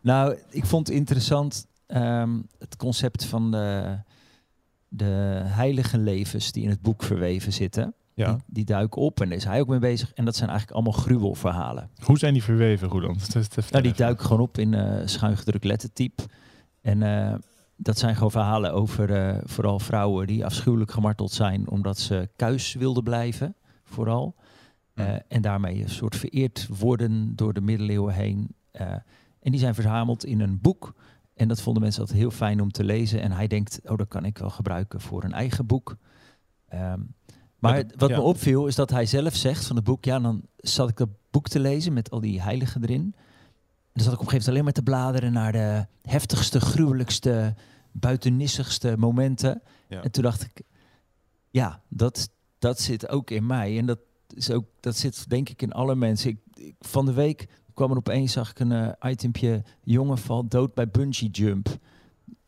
[0.00, 3.96] Nou, ik vond interessant ehm, het concept van de,
[4.88, 7.94] de heilige levens die in het boek verweven zitten.
[8.14, 8.32] Ja.
[8.32, 10.12] Die, die duiken op en daar is hij ook mee bezig.
[10.12, 11.90] En dat zijn eigenlijk allemaal gruwelverhalen.
[12.04, 16.22] Hoe zijn die verweven, te Nou, die duiken gewoon op in eh schuingedrukt lettertype.
[16.82, 17.34] En eh,
[17.76, 22.74] dat zijn gewoon verhalen over eh, vooral vrouwen die afschuwelijk gemarteld zijn omdat ze kuis
[22.74, 24.34] wilden blijven, vooral.
[24.94, 28.54] Eh, en daarmee een soort vereerd worden door de middeleeuwen heen.
[29.40, 30.94] En die zijn verzameld in een boek.
[31.34, 33.20] En dat vonden mensen altijd heel fijn om te lezen.
[33.20, 35.96] En hij denkt, oh, dat kan ik wel gebruiken voor een eigen boek.
[36.68, 37.00] Ehm,
[37.62, 38.16] maar wat ja.
[38.16, 41.08] me opviel is dat hij zelf zegt van het boek, ja, dan zat ik dat
[41.30, 43.14] boek te lezen met al die heiligen erin.
[43.14, 46.60] En dan zat ik op een gegeven moment alleen maar te bladeren naar de heftigste,
[46.60, 47.54] gruwelijkste,
[47.92, 49.62] buitennissigste momenten.
[49.88, 50.02] Ja.
[50.02, 50.62] En toen dacht ik,
[51.50, 53.78] ja, dat, dat zit ook in mij.
[53.78, 53.98] En dat,
[54.34, 56.30] is ook, dat zit denk ik in alle mensen.
[56.30, 60.50] Ik, ik- van de week kwam er opeens, zag ik een eh, itempje, jongen valt
[60.50, 61.76] dood bij bungee jump.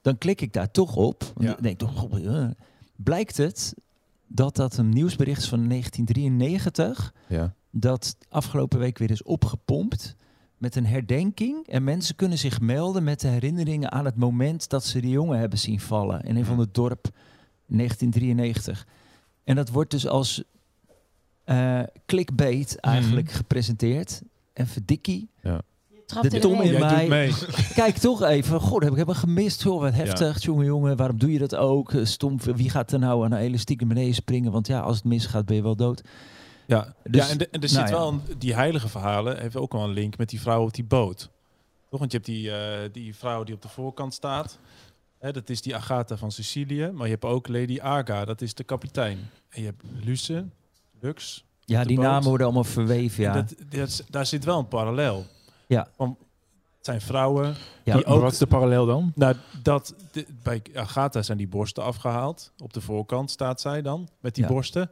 [0.01, 1.23] Dan klik ik daar toch op.
[1.35, 1.55] Want Ja.
[1.61, 2.47] denk toch, eh.
[2.97, 3.75] blijkt het
[4.27, 7.15] dat dat een nieuwsbericht is van 1993.
[7.29, 7.55] Ja.
[7.71, 10.17] Dat afgelopen week weer is opgepompt
[10.59, 11.67] met een herdenking.
[11.67, 15.39] En mensen kunnen zich melden met de herinneringen aan het moment dat ze die jongen
[15.39, 16.23] hebben zien vallen.
[16.23, 17.09] In een van het dorp
[17.67, 18.87] 1993.
[19.45, 20.45] En dat wordt dus als
[21.45, 24.23] eh clickbait eigenlijk gepresenteerd.
[24.53, 25.31] En verdikkie.
[26.07, 27.33] Trapt De Tom in mij.
[27.75, 28.61] Kijk toch even.
[28.61, 29.63] God, heb ik heb hem gemist.
[29.63, 30.43] Joh, wat heftig.
[30.43, 31.93] Jongen, jongen, waarom doe je dat ook?
[31.93, 34.53] Eh, Stom, wie gaat er nou aan een elastiek naar beneden springen?
[34.53, 36.03] Want ja, als het misgaat ben je wel dood.
[36.67, 37.99] Ja, Dus- ja en, de- en er nou zit ja.
[37.99, 40.85] wel een, die heilige verhalen heeft ook wel een link met die vrouw op die
[40.85, 41.31] boot.
[41.91, 41.99] Toch?
[41.99, 44.59] Want je hebt die, eh, die vrouw die op de voorkant staat.
[45.19, 46.91] Hè, dat is die Agatha van Sicilië.
[46.93, 49.19] Maar je hebt ook Lady Aga, dat is de kapitein.
[49.49, 50.45] En je hebt Luce,
[51.01, 51.45] Lux.
[51.65, 52.05] Ja, die boot.
[52.05, 53.25] namen worden allemaal verweven.
[53.25, 55.27] En Ja, Dat, dat daar zit wel een parallel.
[55.67, 55.89] Ja.
[55.97, 56.17] Van,
[56.77, 57.55] het zijn vrouwen.
[57.85, 57.95] ja.
[57.97, 59.13] die ook- Wat is de parallel dan?
[59.15, 62.53] Nou, dat, de- bij Agatha zijn die borsten afgehaald.
[62.63, 64.51] Op de voorkant staat zij dan, met die Ja.
[64.51, 64.91] borsten.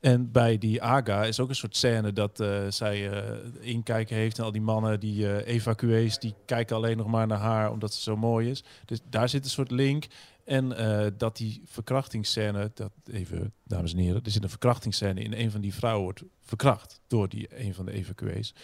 [0.00, 4.38] En bij die Aga is ook een soort scène dat eh, zij eh inkijken heeft.
[4.38, 7.94] En al die mannen, die eh, evacuees, die kijken alleen nog maar naar haar omdat
[7.94, 8.64] ze zo mooi is.
[8.84, 10.06] Dus daar zit een soort link.
[10.44, 15.32] En eh, dat die verkrachtingsscène, dat even, dames en heren, er zit een verkrachtingsscène in
[15.32, 18.54] een van die vrouwen wordt verkracht door die een van de evacuees.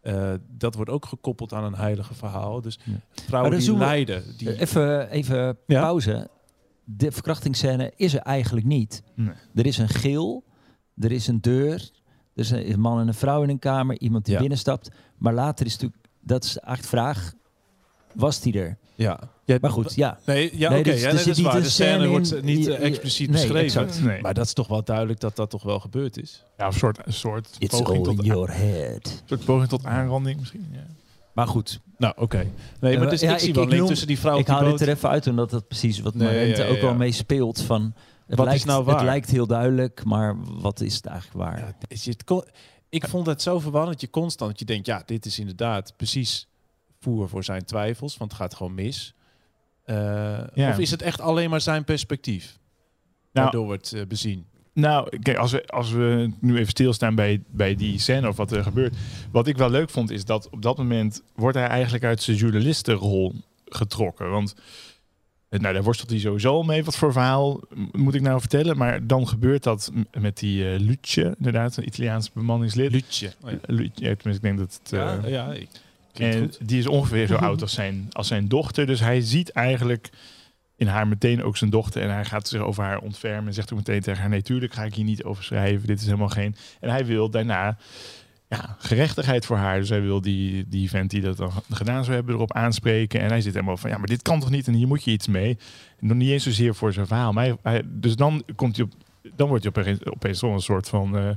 [0.00, 2.60] Eh, dat wordt ook gekoppeld aan een heilige verhaal.
[2.60, 2.92] Dus Ja.
[3.26, 5.80] vrouwen die lijden, die, Eh, Even, even Ja.
[5.80, 6.28] pauze.
[6.84, 9.02] De verkrachtingsscène is er eigenlijk niet.
[9.14, 9.32] Nee.
[9.54, 10.44] Er is een geel,
[10.98, 11.74] er is een deur,
[12.34, 14.40] er is een een man en een vrouw in een kamer, iemand die Ja.
[14.40, 14.88] binnenstapt.
[15.18, 17.32] Maar later is natuurlijk, dat is echt vraag,
[18.14, 18.78] was die er?
[19.02, 19.20] Ja.
[19.44, 19.58] ja.
[19.60, 20.18] Maar goed, ja.
[20.26, 20.90] Nee, ja, Nee, oké.
[20.90, 21.56] dus ja, er nee, dat is waar.
[21.56, 23.82] een De scène scène wordt niet expliciet nee, beschreven.
[23.82, 24.02] exact.
[24.04, 24.20] Nee.
[24.20, 26.44] Maar dat is toch wel duidelijk dat dat toch wel gebeurd is.
[26.56, 29.22] Ja, een soort, een soort, It's poging tot, in your head.
[29.24, 30.68] soort poging tot aanranding misschien.
[30.72, 30.86] Ja.
[31.32, 32.46] Maar goed, Nou, oké.
[32.80, 34.18] Nee, maar Eh, dus ja, ik zie ik- wel ik een link noem- tussen die
[34.18, 36.70] vrouw ik haal dit er even uit omdat dat precies wat Nee, Marente ja, ja,
[36.74, 36.96] ook wel ja.
[36.96, 37.94] meespeelt van...
[38.26, 38.94] Het Wat is lijkt, nou waar?
[38.94, 41.58] Het lijkt heel duidelijk, maar wat is het eigenlijk waar?
[41.58, 42.24] Ja, is het
[42.88, 44.00] ik vond het zo verwarrend.
[44.00, 46.48] Je constant, dat je denkt, ja, dit is inderdaad precies
[47.00, 49.14] voer voor zijn twijfels, want het gaat gewoon mis.
[49.84, 49.96] Eh,
[50.54, 50.68] Ja.
[50.70, 52.58] Of is het echt alleen maar zijn perspectief?
[53.32, 54.46] Nou, waardoor het eh, bezien.
[54.74, 58.52] Nou, kijk, als we, als we nu even stilstaan bij, bij die scène of wat
[58.52, 58.96] er gebeurt.
[59.32, 62.36] Wat ik wel leuk vond, is dat op dat moment wordt hij eigenlijk uit zijn
[62.36, 63.34] journalistenrol
[63.66, 64.30] getrokken.
[64.30, 64.54] Want
[65.48, 66.84] eh, nou, daar worstelt hij sowieso mee.
[66.84, 67.60] Wat voor verhaal
[67.92, 68.76] moet ik nou vertellen?
[68.76, 72.92] Maar dan gebeurt dat met die eh Luce, inderdaad, een Italiaans bemanningslid.
[72.92, 73.32] Lutje.
[73.44, 73.56] Oh, ja.
[73.76, 74.90] Ja, tenminste, ik denk dat het...
[74.90, 75.68] Ja, ja, ik-
[76.14, 76.58] en goed.
[76.68, 78.86] die is ongeveer zo oud als zijn, als zijn dochter.
[78.86, 80.10] Dus hij ziet eigenlijk
[80.76, 82.02] in haar meteen ook zijn dochter.
[82.02, 83.46] En hij gaat zich over haar ontfermen.
[83.46, 85.86] En zegt ook meteen tegen haar: Nee, tuurlijk ga ik hier niet over schrijven.
[85.86, 86.56] Dit is helemaal geen.
[86.80, 87.76] En hij wil daarna
[88.48, 89.78] ja, gerechtigheid voor haar.
[89.80, 93.20] Dus hij wil die, die vent die dat dan gedaan zou hebben erop aanspreken.
[93.20, 94.66] En hij zit helemaal van: Ja, maar dit kan toch niet?
[94.66, 95.58] En hier moet je iets mee.
[96.00, 97.32] Nog niet eens zozeer voor zijn verhaal.
[97.32, 98.92] Maar hij, hij- dus dan komt hij op.
[99.36, 101.16] Dan wordt hij opeens, opeens wel een soort van.
[101.18, 101.28] eh,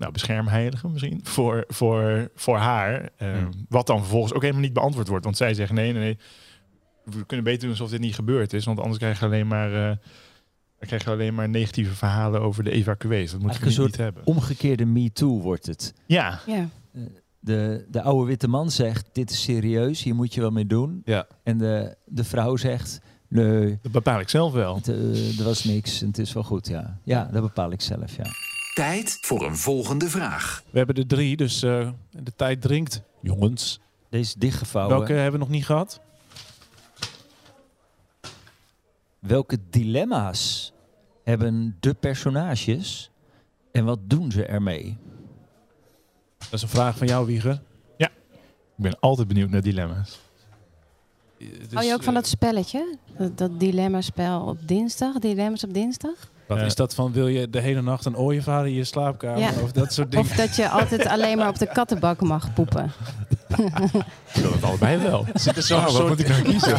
[0.00, 3.10] nou, beschermheilige misschien, voor, voor, voor haar.
[3.16, 3.50] eh, Hmm.
[3.68, 5.24] Wat dan vervolgens ook helemaal niet beantwoord wordt.
[5.24, 6.18] Want zij zeggen, nee, nee, nee,
[7.04, 8.64] we kunnen beter doen alsof dit niet gebeurd is.
[8.64, 9.96] Want anders krijg je alleen maar, eh,
[10.78, 13.30] krijg je alleen maar negatieve verhalen over de evacuees.
[13.30, 14.26] Dat Eigenlijk een niet soort hebben.
[14.26, 15.94] Omgekeerde Me-Too wordt het.
[16.06, 16.68] Ja, Ja.
[17.42, 21.02] De, de oude witte man zegt, dit is serieus, hier moet je wel mee doen.
[21.04, 21.26] Ja.
[21.42, 24.74] En de, de vrouw zegt, nee, dat bepaal ik zelf wel.
[24.76, 26.98] het, eh, er was niks en het is wel goed, ja.
[27.04, 28.24] Ja, dat bepaal ik zelf, ja.
[28.74, 30.62] Tijd voor een volgende vraag.
[30.70, 33.02] We hebben er drie, dus eh, de tijd dringt.
[33.20, 33.80] Jongens.
[34.08, 34.96] Deze is dichtgevouwen.
[34.96, 36.00] Welke hebben we nog niet gehad?
[39.18, 40.72] Welke dilemma's
[41.24, 43.10] hebben de personages
[43.72, 44.98] en wat doen ze ermee?
[46.38, 47.62] Dat is een vraag van jou, Wieger.
[48.80, 50.18] Ik ben altijd benieuwd naar dilemma's.
[51.38, 52.96] Dus, Hou je ook van eh, dat spelletje?
[53.18, 55.18] Dat, dat dilemma-spel op dinsdag?
[55.18, 56.30] Dilemma's op dinsdag?
[56.50, 56.64] Wat Ja.
[56.64, 59.38] is dat van, wil je de hele nacht een ooievaar in je slaapkamer?
[59.38, 59.50] Ja.
[59.62, 60.26] Of dat soort dingen?
[60.26, 62.92] Of dat je altijd alleen maar op de kattenbak mag poepen?
[64.34, 65.26] Ik wil het allebei wel.
[65.34, 66.72] Zit er zo'n wat soort- moet ik nou kiezen?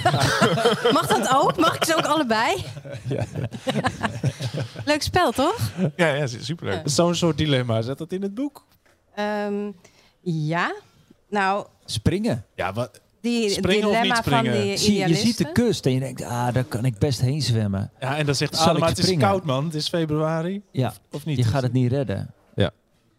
[0.97, 1.57] Mag dat ook?
[1.57, 2.55] Mag ik ze ook allebei?
[4.85, 5.57] Leuk spel, toch?
[5.95, 6.81] Ja, ja superleuk.
[6.83, 7.81] Zo'n soort dilemma.
[7.81, 8.65] Zet dat in het boek?
[9.15, 9.71] Ehm,
[10.21, 10.73] ja.
[11.29, 12.45] Nou, Springen.
[12.55, 14.61] Ja, wat, die Springen of dilemma niet van springen?
[14.61, 15.27] die Zie, je idealisten.
[15.27, 17.91] ziet de kust en je denkt, ah, daar kan ik best heen zwemmen.
[17.99, 19.65] ja en dan zegt Adam, maar het is koud man.
[19.65, 20.61] Het is februari.
[20.71, 21.37] Ja, Of niet?
[21.37, 22.33] je gaat het niet redden.
[22.55, 22.71] Ja.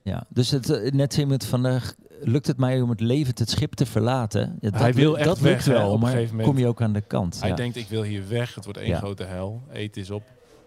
[0.03, 0.25] ja.
[0.29, 1.81] Dus het, eh, net zei iemand van,
[2.21, 4.59] lukt het mij om het leven het schip te verlaten?
[4.61, 6.49] Ja, dat Hij wil lukt- echt dat weg, lukt hè, wel, een maar gegeven moment.
[6.53, 7.41] kom je ook aan de kant.
[7.41, 7.55] Hij ja.
[7.55, 8.55] denkt, ik wil hier weg.
[8.55, 8.99] Het wordt één Ja.
[8.99, 9.63] grote hel.
[9.73, 10.23] Eten is op.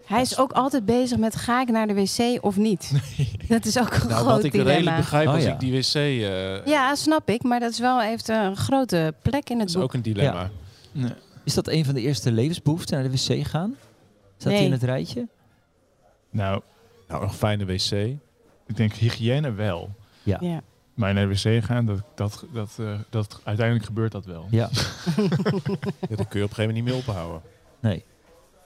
[0.06, 2.92] Hij is ook altijd bezig met ga ik naar de wc of niet?
[3.48, 4.96] Dat is ook een Nou, groot wat ik redelijk dilemma.
[4.96, 5.52] begrijp Oh, als ja.
[5.52, 5.94] ik die wc...
[5.94, 7.42] eh Ja, snap ik.
[7.42, 9.82] Maar dat is wel heeft een grote plek in dat het is boek.
[9.82, 10.50] ook een dilemma.
[11.44, 13.76] Is dat een van de eerste levensbehoeften, naar de wc gaan?
[14.38, 14.56] Staat Nee.
[14.56, 15.26] die in het rijtje?
[16.30, 16.60] Nou,
[17.08, 17.90] Nou, een fijne wc.
[18.66, 19.90] Ik denk hygiëne wel.
[20.22, 20.60] Ja.
[20.94, 24.46] Maar naar de wc gaan, dat, dat, dat, eh, dat, uiteindelijk gebeurt dat wel.
[24.50, 24.68] Ja,
[26.08, 27.40] Ja, daar kun je op een gegeven moment niet meer ophouden.
[27.80, 28.04] nee.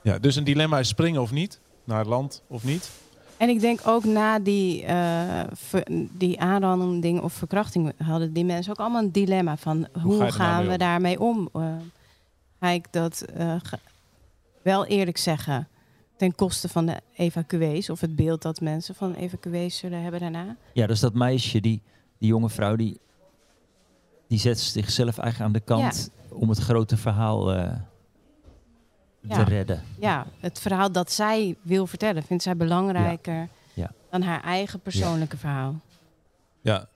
[0.02, 1.60] Ja, dus een dilemma is springen of niet?
[1.84, 2.90] Naar het land of niet?
[3.36, 8.72] En ik denk ook na die, eh, ver- die aanranding of verkrachting hadden die mensen
[8.72, 10.78] ook allemaal een dilemma van hoe, gaan we om?
[10.78, 11.48] daarmee om?
[11.52, 11.74] Eh,
[12.60, 13.78] ga ik dat eh, ga-
[14.62, 15.68] wel eerlijk zeggen
[16.16, 20.56] ten koste van de evacuees of het beeld dat mensen van evacuees zullen hebben daarna?
[20.72, 21.82] Ja, dus dat meisje, die,
[22.18, 23.00] die jonge vrouw, die,
[24.28, 27.52] die zet zichzelf eigenlijk aan de kant om het grote verhaal
[29.22, 29.42] eh, te Ja.
[29.42, 29.83] redden.
[29.98, 33.90] Ja, het verhaal dat zij wil vertellen vindt zij belangrijker Ja.
[34.11, 35.80] dan haar eigen persoonlijke verhaal.
[36.61, 36.88] Ja,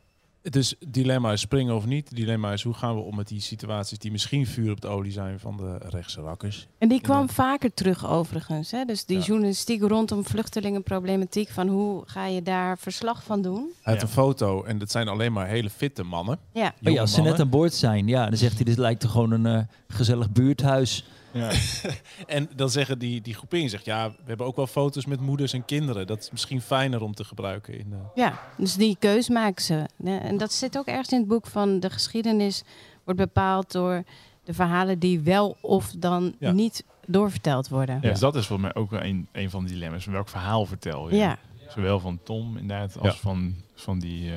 [0.43, 2.15] dus dilemma is springen of niet.
[2.17, 5.13] Dilemma is hoe gaan we om met die situaties die misschien vuur op de olie
[5.13, 6.67] zijn van de rechtse rakkers.
[6.79, 7.27] En die kwam Ja.
[7.33, 8.71] vaker terug overigens.
[8.71, 8.85] Hè?
[8.85, 9.25] Dus die Ja.
[9.25, 11.49] journalistiek rondom vluchtelingenproblematiek.
[11.51, 13.71] Van hoe ga je daar verslag van doen?
[13.83, 14.01] Hij Ja.
[14.01, 16.39] een foto en dat zijn alleen maar hele fitte mannen.
[16.53, 17.33] Ja, jonge ja, als ze mannen.
[17.37, 20.31] net aan boord zijn, ja, dan zegt hij, dit lijkt toch gewoon een eh, gezellig
[20.31, 21.07] buurthuis.
[21.35, 21.51] Ja.
[22.27, 25.53] En dan zeggen die, die groepering, zegt ja, we hebben ook wel foto's met moeders
[25.53, 26.07] en kinderen.
[26.07, 27.79] Dat is misschien fijner om te gebruiken.
[27.79, 29.87] In, eh, ja, dus die keus maken ze.
[30.05, 32.63] En dat zit ook ergens in het boek van de geschiedenis
[33.05, 34.03] wordt bepaald door
[34.45, 36.51] de verhalen die wel of dan Ja.
[36.53, 37.99] niet doorverteld worden.
[38.03, 40.05] Ja, dus dat is voor mij ook wel een, een van de dilemma's.
[40.05, 41.17] Van welk verhaal vertel je?
[41.17, 41.39] Ja.
[41.69, 43.21] Zowel van Tom inderdaad als Ja.
[43.21, 44.37] van, van die eh,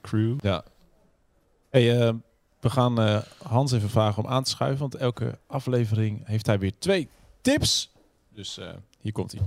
[0.00, 0.36] crew.
[0.40, 0.62] ja.
[1.70, 2.14] Hey, eh,
[2.60, 4.80] we gaan eh, Hans even vragen om aan te schuiven.
[4.80, 7.08] Want elke aflevering heeft hij weer twee
[7.40, 7.92] tips.
[8.32, 8.68] Dus eh,
[9.00, 9.40] hier komt hij.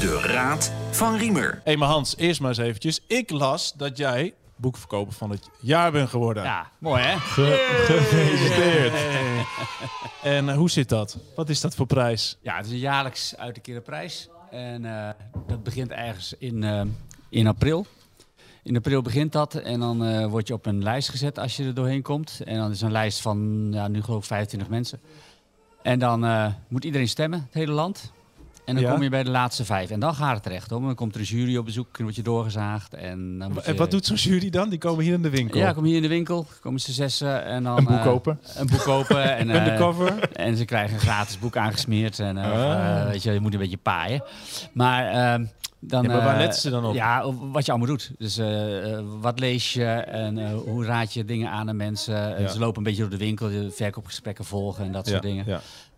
[0.00, 1.60] De Raad van Riemer.
[1.64, 3.00] Hé, maar Hans, eerst maar eens eventjes.
[3.06, 6.42] Ik las dat jij boekverkoper van het jaar bent geworden.
[6.42, 7.18] Ja, mooi hè?
[7.94, 8.94] Gefeliciteerd.
[10.22, 11.18] En eh, hoe zit dat?
[11.36, 12.38] Wat is dat voor prijs?
[12.42, 14.28] Ja, het is een jaarlijks uitgekeerde prijs.
[14.50, 15.10] En eh,
[15.46, 16.64] dat begint ergens in,
[17.28, 17.86] in april.
[18.68, 21.64] In april begint dat en dan eh, word je op een lijst gezet als je
[21.64, 22.40] er doorheen komt.
[22.44, 25.00] En dan is een lijst van, ja, nu geloof ik 25 mensen.
[25.82, 28.12] En dan eh, moet iedereen stemmen, het hele land.
[28.64, 28.92] En dan Ja.
[28.92, 29.90] kom je bij de laatste vijf.
[29.90, 30.84] En dan gaat het terecht om.
[30.84, 32.94] Dan komt er een jury op bezoek, dan word je doorgezaagd.
[32.94, 34.68] En, dan moet En je- wat doet zo'n jury dan?
[34.68, 35.58] Die komen hier in de winkel.
[35.60, 37.76] Ja, kom hier in de winkel, komen ze zessen en dan...
[37.78, 38.40] Een boek eh, kopen.
[38.56, 39.36] Een boek kopen.
[39.38, 40.28] en, eh, Undercover.
[40.32, 42.18] En ze krijgen een gratis boek aangesmeerd.
[42.18, 43.00] En, Ah.
[43.02, 44.22] eh, weet je, je moet een beetje paaien.
[44.72, 45.44] Maar ehm,
[45.80, 46.02] dan...
[46.02, 46.94] Ja, maar waar eh, letten ze dan op?
[46.94, 48.10] Ja, wat je allemaal doet.
[48.18, 52.40] Dus eh, eh, wat lees je en hoe raad je dingen aan aan mensen.
[52.40, 52.48] Ja.
[52.48, 55.44] Ze lopen een beetje door de winkel, de verkoopgesprekken volgen en dat soort dingen.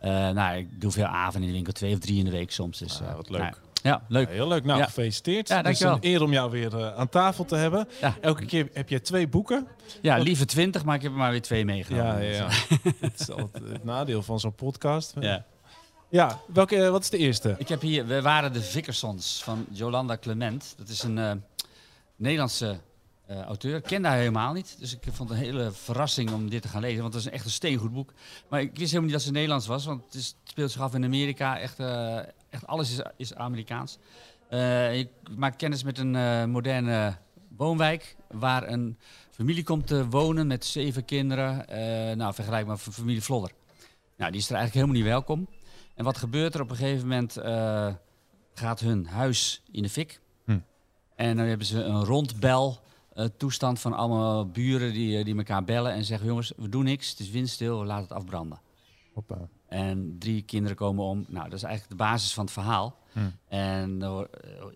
[0.00, 0.32] Ja.
[0.32, 2.78] Nou, ik doe veel avonden in de winkel, twee of drie in de week soms.
[2.78, 3.40] Dus, Ah, wat leuk.
[3.40, 4.28] nou, ja, leuk.
[4.28, 4.64] Heel leuk.
[4.64, 4.84] Nou, Ja.
[4.84, 5.48] gefeliciteerd.
[5.48, 7.88] Ja, Het is een eer om jou weer aan tafel te hebben.
[8.20, 9.66] Elke keer heb je twee boeken.
[10.02, 12.24] Ja, liever twintig, maar ik heb er maar weer twee meegenomen.
[12.24, 12.46] ja, ja.
[13.00, 15.14] Het is altijd het nadeel van zo'n podcast.
[15.20, 15.44] ja.
[16.10, 17.54] Ja, welke, eh, wat is de eerste?
[17.58, 20.74] Ik heb hier, we waren de Vickersons van Jolanda Clement.
[20.76, 21.32] Dat is een eh,
[22.16, 22.78] Nederlandse
[23.26, 23.76] eh, auteur.
[23.76, 24.76] Ik kende haar helemaal niet.
[24.78, 27.02] Dus ik vond het een hele verrassing om dit te gaan lezen.
[27.02, 28.12] Want het is echt een steengoed boek.
[28.48, 29.84] Maar ik wist helemaal niet dat ze Nederlands was.
[29.84, 31.58] Want het, speelt zich af in Amerika.
[31.58, 31.78] Echt,
[32.50, 33.98] echt alles is, is Amerikaans.
[34.50, 37.16] Je maakt kennis met een moderne
[37.56, 38.16] woonwijk.
[38.30, 38.98] Waar een
[39.30, 41.64] familie komt te wonen met zeven kinderen.
[42.18, 43.52] Nou, vergelijkbaar met familie Vlodder.
[44.16, 45.48] Nou, die is er eigenlijk helemaal niet welkom.
[46.00, 46.60] En wat gebeurt er?
[46.60, 47.94] Op een gegeven moment eh,
[48.54, 50.20] gaat hun huis in de fik.
[50.44, 50.58] Hm.
[51.14, 52.80] En dan hebben ze een rondbel
[53.12, 56.26] eh, toestand van allemaal buren die, eh, die elkaar bellen en zeggen...
[56.26, 58.60] jongens, we doen niks, het is windstil, we laten het afbranden.
[59.14, 59.48] Hoppa.
[59.68, 61.24] En drie kinderen komen om.
[61.28, 62.98] Nou, dat is eigenlijk de basis van het verhaal.
[63.12, 63.20] Hm.
[63.48, 63.90] En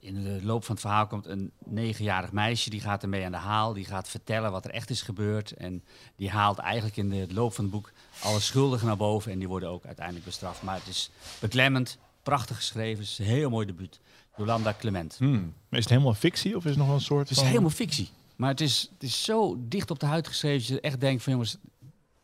[0.01, 2.71] in de loop van het verhaal komt een negenjarig meisje...
[2.71, 5.53] die gaat ermee aan de haal, die gaat vertellen wat er echt is gebeurd.
[5.53, 5.85] En
[6.17, 9.33] die haalt eigenlijk in de loop van het boek alle schuldigen naar boven...
[9.33, 10.62] en die worden ook uiteindelijk bestraft.
[10.62, 14.00] Maar het is beklemmend, prachtig geschreven, het is een heel mooi debuut.
[14.37, 15.16] Jolanda Clement.
[15.18, 15.55] Hmm.
[15.70, 17.46] Is het helemaal fictie of is het nog een soort Het is van...
[17.46, 18.09] helemaal fictie.
[18.37, 20.59] Maar het is, het is zo dicht op de huid geschreven...
[20.59, 21.57] dat je echt denkt van jongens,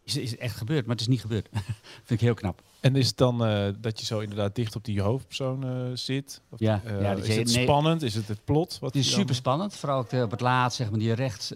[0.02, 0.82] is, is het echt gebeurd?
[0.86, 1.48] Maar het is niet gebeurd.
[2.04, 2.62] Vind ik heel knap.
[2.80, 6.40] En is het dan eh, dat je zo inderdaad dicht op die hoofdpersoon eh, zit?
[6.48, 7.62] Of, Ja, eh, ja, dat is je- het nee.
[7.64, 8.02] spannend?
[8.02, 8.78] Is het het plot?
[8.78, 9.74] Wat Het is super spannend.
[9.76, 11.54] Vooral op het laatst, zeg maar, die recht,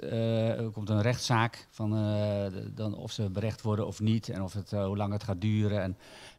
[0.72, 4.72] komt een rechtszaak van eh, dan of ze berecht worden of niet en of het,
[4.72, 5.82] eh, hoe lang het gaat duren.
[5.82, 5.96] En,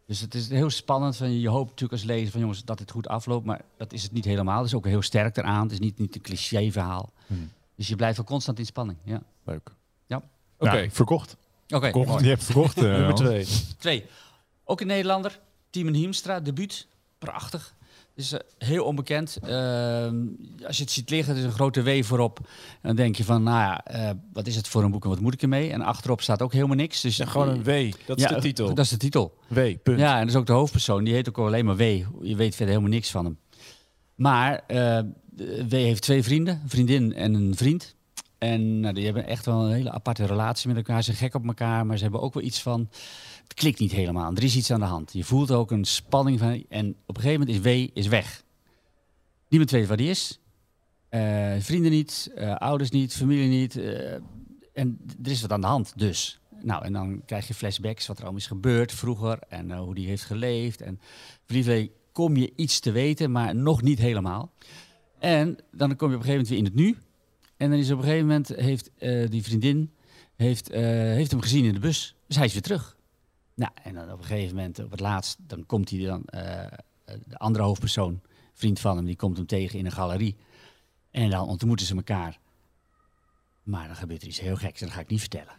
[0.08, 1.16] dus het is heel spannend.
[1.18, 4.04] Van, je hoopt natuurlijk als lezer van jongens dat het goed afloopt, maar dat is
[4.04, 4.58] het niet helemaal.
[4.58, 5.64] Het is ook heel sterk eraan.
[5.64, 7.12] Het is niet, niet een cliché verhaal.
[7.28, 7.50] Hmm.
[7.76, 8.98] Dus je blijft wel constant in spanning.
[9.04, 9.22] Ja.
[9.44, 9.72] Leuk.
[10.08, 10.22] Ja.
[10.58, 11.38] Oké, verkocht.
[11.70, 11.88] Oké.
[12.22, 12.78] Je hebt verkocht.
[12.78, 13.46] eh, nummer twee.
[13.78, 14.06] Twee.
[14.64, 15.40] Ook een Nederlander,
[15.70, 16.88] Timon Hiemstra, debuut.
[17.18, 17.74] Prachtig.
[18.16, 19.38] Het is eh, heel onbekend.
[19.44, 20.16] Ehm,
[20.68, 22.40] als je het ziet liggen, er is een grote W voorop.
[22.40, 22.48] En
[22.82, 25.20] dan denk je van, nou ja, eh, wat is het voor een boek en wat
[25.20, 25.72] moet ik ermee?
[25.72, 27.02] En achterop staat ook helemaal niks.
[27.02, 27.94] Dus Ja, gewoon een W.
[28.06, 28.68] Dat is Ja, de titel.
[28.74, 29.38] Dat is de titel.
[29.48, 30.00] W, punt.
[30.00, 31.04] Ja, en dat is ook de hoofdpersoon.
[31.04, 31.82] Die heet ook alleen maar W.
[32.22, 33.38] Je weet verder helemaal niks van hem.
[34.16, 35.00] Maar eh,
[35.68, 37.95] W heeft twee vrienden, een vriendin en een vriend.
[38.52, 41.04] En nou, die hebben echt wel een hele aparte relatie met elkaar.
[41.04, 42.90] Ze zijn gek op elkaar, maar ze hebben ook wel iets van...
[43.44, 44.36] Het klikt niet helemaal.
[44.36, 45.14] Er is iets aan de hand.
[45.14, 46.66] Je voelt ook een spanning van...
[46.70, 48.44] En op een gegeven moment is W is weg.
[49.48, 50.40] Niemand weet waar die is.
[51.10, 53.78] Eh, vrienden niet, eh, ouders niet, familie niet.
[53.78, 54.14] eh,
[54.74, 56.40] en er is wat aan de hand, dus.
[56.62, 60.08] Nou, en dan krijg je flashbacks wat er allemaal is gebeurd vroeger en hoe die
[60.08, 60.82] heeft geleefd.
[60.82, 61.00] En
[61.46, 64.52] verliefd kom je iets te weten, maar nog niet helemaal.
[65.20, 67.05] En dan kom je op een gegeven moment weer in het nu.
[67.58, 69.94] En dan is op een gegeven moment heeft eh, die vriendin
[70.36, 72.16] heeft, eh, heeft hem gezien in de bus.
[72.28, 72.98] Dus hij is weer terug.
[73.54, 76.68] Nou, en dan op een gegeven moment, op het laatst, dan komt hij dan, eh,
[77.06, 78.22] de andere hoofdpersoon,
[78.54, 80.36] vriend van hem, die komt hem tegen in een galerie.
[81.12, 82.40] En dan ontmoeten ze elkaar.
[83.64, 85.54] Maar dan gebeurt er iets heel geks en dat ga ik niet vertellen.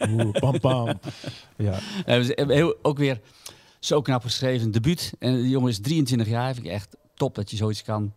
[0.10, 1.00] Oeh, pam pam.
[1.56, 1.78] Ja.
[2.04, 3.20] Dus, heel, ook weer
[3.80, 5.12] zo knap geschreven, debuut.
[5.18, 8.14] En de jongen is 23 jaar, vind ik echt top dat je zoiets kan.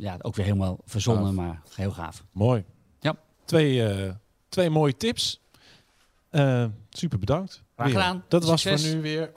[0.00, 1.34] Ja, ook weer helemaal verzonnen, Gaaf.
[1.34, 2.24] maar heel gaaf.
[2.32, 2.64] Mooi.
[3.00, 3.16] Ja.
[3.44, 4.12] Twee, eh,
[4.48, 5.40] twee mooie tips.
[6.30, 7.62] Eh, super bedankt.
[7.74, 7.96] Graag Weer.
[7.96, 8.24] gedaan.
[8.28, 9.30] Dat was voor nu weer.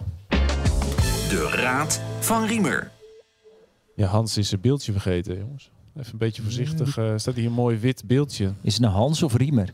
[1.29, 2.91] De Raad van Riemer.
[3.95, 5.71] Ja, Hans is een beeldje vergeten, jongens.
[5.97, 6.97] Even een beetje voorzichtig.
[6.97, 8.53] eh, staat hier een mooi wit beeldje.
[8.61, 9.73] Is het nou Hans of Riemer?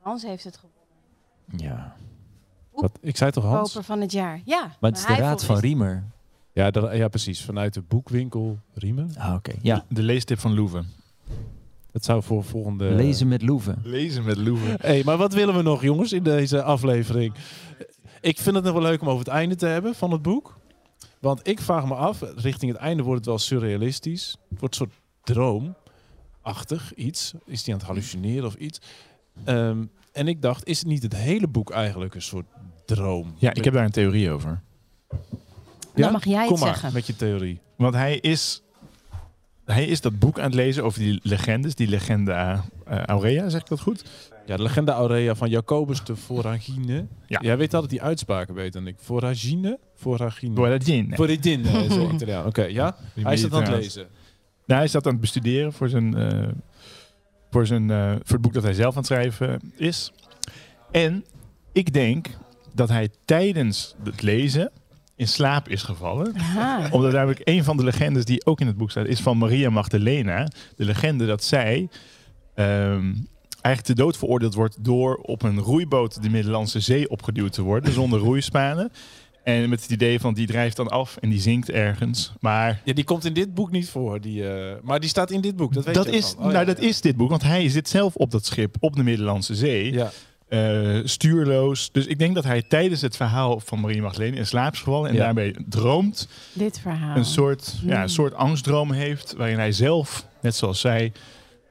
[0.00, 1.66] Hans heeft het gewonnen.
[1.76, 1.96] Ja.
[2.72, 3.68] Wat, ik zei toch Hans?
[3.72, 4.40] Koper van het jaar.
[4.44, 4.76] Ja.
[4.80, 6.04] Maar het is de raad van Riemer.
[6.52, 7.44] Ja, dat- ja, precies.
[7.44, 9.10] Vanuit de boekwinkel Riemen.
[9.18, 9.52] Ah, oké.
[9.62, 10.86] Ja, De leestip van Loeven.
[11.92, 12.90] Dat zou voor volgende...
[12.90, 13.78] lezen met Loeven.
[13.84, 14.76] Lezen met Loeven.
[14.80, 17.34] hey, maar wat willen we nog, jongens, in deze aflevering?
[18.20, 20.58] Ik vind het nog wel leuk om over het einde te hebben van het boek.
[21.20, 24.36] Want ik vraag me af, richting het einde wordt het wel surrealistisch.
[24.50, 25.00] Het wordt een soort
[26.42, 27.32] droomachtig iets.
[27.46, 28.80] Is die aan het hallucineren of iets?
[29.44, 32.46] Ehm, en ik dacht, is het niet het hele boek eigenlijk een soort
[32.84, 33.34] droom?
[33.38, 34.62] Ja, ik heb daar een theorie over.
[35.94, 36.92] Dan mag jij het Kom maar, zeggen.
[36.92, 37.60] met je theorie.
[37.76, 38.62] Want hij is,
[39.64, 41.74] hij is dat boek aan het lezen over die legendes.
[41.74, 44.04] Die legende eh, Aurea, zeg ik dat goed?
[44.46, 47.06] Ja, de legende Aurea van Jacobus de Voragine.
[47.26, 47.40] Ja.
[47.42, 48.96] Jij weet altijd die uitspraken beter dan ik.
[48.98, 49.78] Voragine?
[49.94, 50.54] Voragine.
[50.54, 51.12] Boradin.
[51.14, 52.46] Voragine, eh, is.
[52.46, 52.96] Oké, ja?
[53.20, 54.06] Hij is dat aan het lezen.
[54.66, 56.48] Nou, hij zat aan het bestuderen voor, zijn, eh,
[57.50, 60.12] voor, zijn, eh, voor het boek dat hij zelf aan het schrijven is.
[60.90, 61.24] En
[61.72, 62.26] ik denk
[62.74, 64.70] dat hij tijdens het lezen
[65.22, 66.34] in slaap is gevallen.
[66.36, 66.88] Aha.
[66.90, 69.70] Omdat namelijk een van de legendes die ook in het boek staat, is van Maria
[69.70, 70.48] Magdalena.
[70.76, 71.88] De legende dat zij
[72.54, 73.12] ehm,
[73.60, 77.92] eigenlijk te dood veroordeeld wordt door op een roeiboot de Middellandse Zee opgeduwd te worden,
[78.00, 78.92] zonder roeispanen.
[79.44, 82.32] En met het idee van die drijft dan af en die zinkt ergens.
[82.40, 84.20] Maar Ja, die komt in dit boek niet voor.
[84.20, 85.74] Die, eh, maar die staat in dit boek.
[85.74, 86.34] Dat weet dat, je is.
[86.34, 86.88] Oh, nou, ja, dat ja.
[86.88, 89.92] is dit boek, want hij zit zelf op dat schip op de Middellandse Zee.
[89.92, 90.10] Ja.
[90.52, 91.92] Eh, stuurloos.
[91.92, 95.08] Dus ik denk dat hij tijdens het verhaal van Maria Magdalena in slaap is gevallen
[95.10, 95.20] en Ja.
[95.24, 96.28] daarbij droomt.
[96.52, 97.16] Dit verhaal.
[97.16, 98.02] Een soort, ja, Hmm.
[98.02, 101.12] een soort angstdroom heeft, waarin hij zelf, net zoals zij,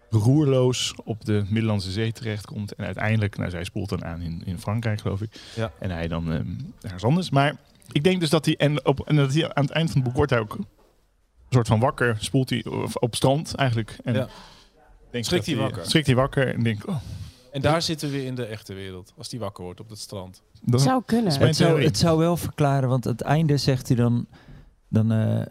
[0.09, 2.75] roerloos op de Middellandse Zee terechtkomt.
[2.75, 5.29] En uiteindelijk, nou, zij spoelt dan aan in, in Frankrijk, geloof ik.
[5.55, 5.71] Ja.
[5.79, 6.45] En hij dan ehm
[6.81, 7.29] ergens anders.
[7.29, 7.55] Maar
[7.91, 10.07] ik denk dus dat hij, en, op, en dat hij aan het eind van het
[10.07, 10.65] boek wordt hij ook een
[11.49, 13.97] soort van wakker, spoelt hij op strand eigenlijk.
[14.03, 14.27] En Ja.
[15.11, 15.85] denk Schrikt hij wakker?
[15.85, 16.95] Schrikt hij wakker en denk, oh,
[17.51, 19.13] En daar zitten we weer in de echte wereld.
[19.17, 20.41] Als die wakker wordt op het strand.
[20.61, 21.39] dat zou kunnen.
[21.39, 24.27] Het zou, het zou wel verklaren, want het einde zegt hij dan...
[24.89, 25.45] Dan eh,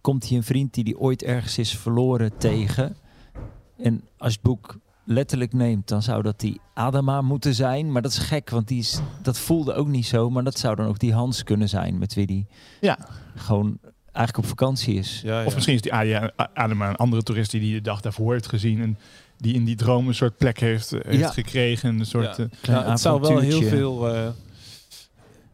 [0.00, 2.96] komt hij een vriend die die ooit ergens is verloren tegen.
[3.76, 7.92] En als het boek letterlijk neemt, dan zou dat die Adama moeten zijn.
[7.92, 10.30] Maar dat is gek, want die is, dat voelde ook niet zo.
[10.30, 12.46] Maar dat zou dan ook die Hans kunnen zijn, met wie die
[12.80, 12.98] Ja.
[13.34, 13.78] gewoon
[14.12, 15.20] eigenlijk op vakantie is.
[15.24, 15.94] Ja, Of misschien is die
[16.54, 18.80] Adema een andere toerist die die de dag daarvoor heeft gezien.
[18.80, 18.98] En
[19.38, 21.28] die in die droom een soort plek heeft, eh, heeft Ja.
[21.30, 21.98] gekregen.
[21.98, 22.82] Een soort, Ja.
[22.82, 24.14] eh, het zou wel heel veel...
[24.14, 24.28] eh,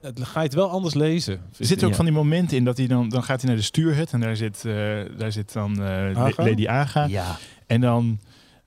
[0.01, 1.35] het, ga je het wel anders lezen.
[1.35, 1.97] Er zitten ook Ja.
[1.97, 4.37] van die momenten in dat hij dan, dan gaat hij naar de stuurhut en daar
[4.37, 4.75] zit, eh,
[5.19, 6.43] daar zit dan eh, Aga?
[6.45, 7.05] Lady Aga.
[7.05, 8.19] Ja, En dan,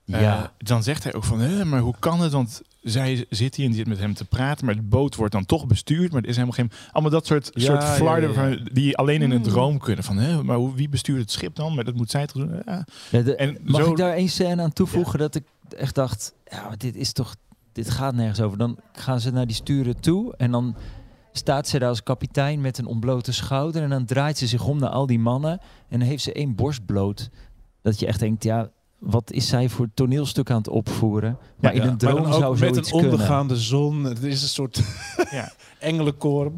[0.04, 0.52] ja.
[0.58, 2.32] dan zegt hij ook van, "Hè, maar hoe kan het?
[2.32, 5.32] Want zij zit hier en die zit met hem te praten, maar de boot wordt
[5.32, 6.12] dan toch bestuurd.
[6.12, 8.54] Maar er is helemaal geen, allemaal dat soort, Ja, soort flarden ja, ja.
[8.56, 9.50] van- die alleen in een Hmm.
[9.50, 10.04] droom kunnen.
[10.04, 11.74] Van, hè, maar hoe, wie bestuurt het schip dan?
[11.74, 12.62] Maar dat moet zij toch doen?
[12.66, 12.84] Ja.
[13.10, 15.44] Ja, de- En mag zo- ik daar één scène aan toevoegen dat ik
[15.76, 17.34] echt dacht, ja, maar dit is toch,
[17.72, 18.58] dit gaat nergens over.
[18.58, 20.76] Dan gaan ze naar die sturen toe en dan
[21.32, 24.78] staat ze daar als kapitein met een ontblote schouder en dan draait ze zich om
[24.78, 27.30] naar al die mannen en dan heeft ze één borst bloot.
[27.82, 31.38] Dat je echt denkt, ja, wat is zij voor toneelstuk aan het opvoeren?
[31.60, 33.10] Maar Ja, in een droom zou met zoiets een kunnen.
[33.10, 34.04] ondergaande zon.
[34.04, 34.80] Het is een soort
[35.30, 35.52] Ja.
[35.78, 36.52] engelenkoor.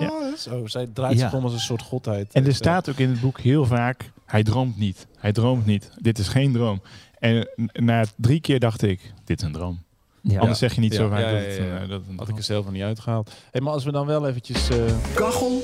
[0.00, 0.36] Ja.
[0.36, 2.32] Zo, zij draait zich om als een soort godheid.
[2.32, 5.06] En er staat ook in het boek heel vaak, hij droomt niet.
[5.18, 5.90] Hij droomt niet.
[6.00, 6.82] Dit is geen droom.
[7.18, 9.82] En na drie keer dacht ik, dit is een droom.
[10.20, 10.40] Ja.
[10.40, 12.28] Anders zeg je niet Ja, zo vaak ja, dat het, eh, dat het een Had
[12.28, 13.32] ik er zelf nog niet uitgehaald.
[13.50, 14.68] Hey, maar als we dan wel eventjes...
[14.68, 14.78] eh,
[15.14, 15.60] Kachel,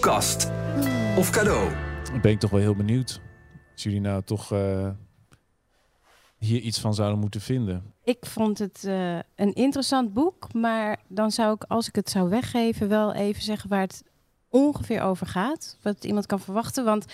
[0.00, 0.50] kast
[1.16, 1.70] of cadeau.
[2.12, 3.20] Dan ben ik toch wel heel benieuwd.
[3.72, 4.88] Als jullie nou toch eh,
[6.44, 7.92] hier iets van zouden moeten vinden.
[8.04, 12.28] Ik vond het eh, een interessant boek, maar dan zou ik, als ik het zou
[12.28, 14.02] weggeven, wel even zeggen waar het
[14.48, 15.76] ongeveer over gaat.
[15.82, 16.84] Wat iemand kan verwachten.
[16.84, 17.04] Want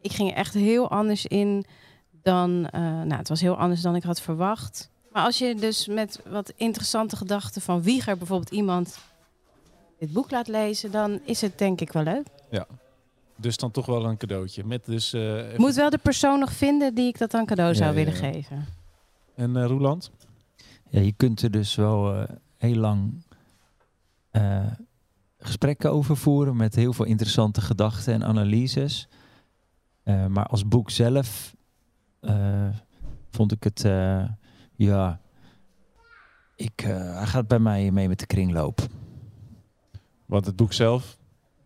[0.00, 1.64] ik ging er echt heel anders in
[2.22, 2.68] dan.
[2.70, 4.90] eh, nou, het was heel anders dan ik had verwacht.
[5.12, 8.98] Maar als je dus met wat interessante gedachten van Wieger bijvoorbeeld iemand
[9.98, 12.26] dit boek laat lezen, dan is het denk ik wel leuk.
[13.40, 14.64] Dus dan toch wel een cadeautje.
[14.64, 17.74] Met dus, eh, even- moet wel de persoon nog vinden die ik dat dan cadeau
[17.74, 18.32] zou Ja, willen ja.
[18.32, 18.66] geven.
[19.34, 20.10] En eh Roeland?
[20.90, 23.22] Ja, je kunt er dus wel eh, heel lang
[24.30, 24.66] eh,
[25.38, 29.08] gesprekken over voeren met heel veel interessante gedachten en analyses.
[30.02, 31.54] Eh, maar als boek zelf
[32.20, 32.68] eh,
[33.30, 34.24] vond ik het, eh,
[34.76, 35.20] ja,
[36.56, 38.80] ik, eh, hij gaat bij mij mee met de kringloop.
[40.26, 41.16] Want het boek zelf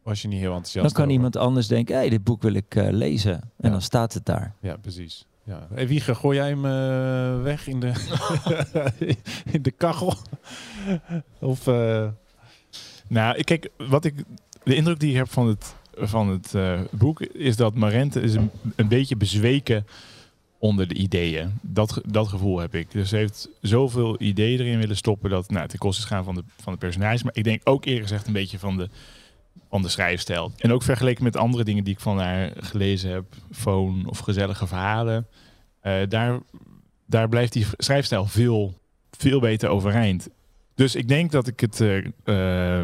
[0.02, 1.14] was je niet heel enthousiast Dan kan over.
[1.16, 3.32] iemand anders denken, hey, dit boek wil ik eh, lezen.
[3.34, 3.70] En Ja.
[3.70, 4.54] dan staat het daar.
[4.60, 5.26] Ja, precies.
[5.44, 5.66] Ja.
[5.74, 7.92] Hey, Wieger, gooi jij hem eh, weg in de,
[9.52, 10.14] in de kachel?
[11.40, 11.66] of...
[11.66, 12.08] eh,
[13.08, 14.14] Nou, ik- kijk, wat ik,
[14.64, 18.34] de indruk die ik heb van het, van het eh, boek is dat Marente is
[18.34, 19.86] een, een beetje bezweken
[20.58, 21.52] onder de ideeën.
[21.62, 22.90] Dat, dat gevoel heb ik.
[22.90, 26.34] Dus ze heeft zoveel ideeën erin willen stoppen dat nou, ten koste is gaan van
[26.34, 27.22] de, van de personages.
[27.22, 28.88] Maar ik denk ook eerlijk gezegd een beetje van de,
[29.72, 30.52] van de schrijfstijl.
[30.58, 34.66] En ook vergeleken met andere dingen die ik van haar gelezen heb, Foon of Gezellige
[34.66, 35.26] Verhalen.
[35.80, 36.38] eh, daar,
[37.06, 38.74] daar blijft die schrijfstijl veel,
[39.10, 40.28] veel beter overeind.
[40.74, 41.80] Dus ik denk dat ik het.
[41.80, 42.82] eh,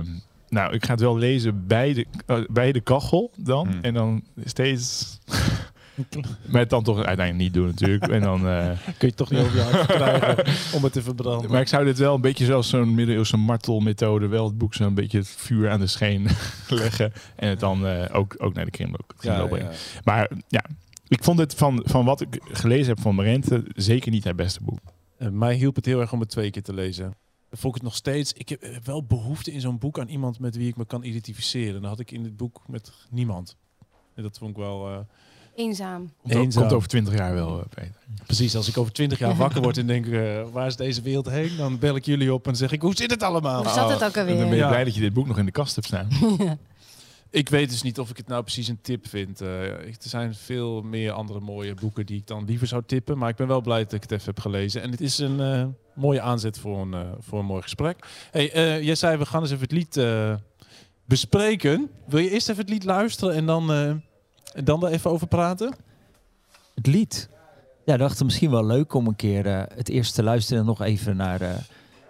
[0.49, 3.69] nou, ik ga het wel lezen bij de, bij de kachel dan.
[3.69, 3.79] Hmm.
[3.83, 5.19] En dan steeds.
[6.51, 8.09] maar het dan toch uiteindelijk niet doen, natuurlijk.
[8.09, 10.37] en dan, eh, kun je het toch niet over je hart krijgen
[10.77, 11.51] om het te verbranden.
[11.51, 14.27] maar ik zou dit wel een beetje zoals zo'n middeleeuwse martelmethode.
[14.27, 16.29] wel het boek zo'n beetje het vuur aan de scheen
[16.69, 17.13] leggen.
[17.37, 18.87] En het dan eh, ook, ook naar de ja,
[19.17, 19.71] kringloop brengen.
[19.71, 20.01] ja.
[20.05, 20.65] Maar ja,
[21.09, 23.65] ik vond het van, van wat ik gelezen heb van Marente.
[23.75, 24.79] zeker niet haar beste boek.
[25.17, 27.05] Eh, mij hielp het heel erg om het twee keer te lezen.
[27.49, 28.33] Dan vond ik het nog steeds...
[28.33, 31.81] Ik heb wel behoefte in zo'n boek aan iemand met wie ik me kan identificeren.
[31.81, 33.57] Dat had ik in dit boek met niemand.
[34.15, 35.07] En dat vond ik wel...
[35.59, 36.13] Eenzaam.
[36.23, 36.63] Komt, Eenzaam.
[36.63, 37.95] komt over twintig jaar wel, eh, Peter.
[38.27, 41.29] Precies, als ik over twintig jaar wakker word en denk, eh, waar is deze wereld
[41.31, 41.57] heen?
[41.57, 43.63] Dan bel ik jullie op en zeg ik, hoe zit het allemaal?
[43.65, 44.69] Hoe zat het ook En dan ben je Ja.
[44.69, 46.09] blij dat je dit boek nog in de kast hebt staan.
[47.31, 49.41] Ik weet dus niet of ik het nou precies een tip vind.
[49.41, 53.19] Eh, er zijn veel meer andere mooie boeken die ik dan liever zou tippen.
[53.19, 54.83] Maar ik ben wel blij dat ik het even heb gelezen.
[54.83, 58.07] En het is een eh, mooie aanzet voor een, voor een mooi gesprek.
[58.31, 60.35] Hey, eh, jij zei, we gaan eens even het lied eh,
[61.05, 61.91] bespreken.
[62.07, 63.93] Wil je eerst even het lied luisteren en dan, eh,
[64.55, 65.75] en dan er even over praten?
[66.75, 67.29] Het lied.
[67.85, 70.61] Ja, ik dacht het misschien wel leuk om een keer eh, het eerst te luisteren
[70.61, 71.41] en nog even naar...
[71.41, 71.51] eh,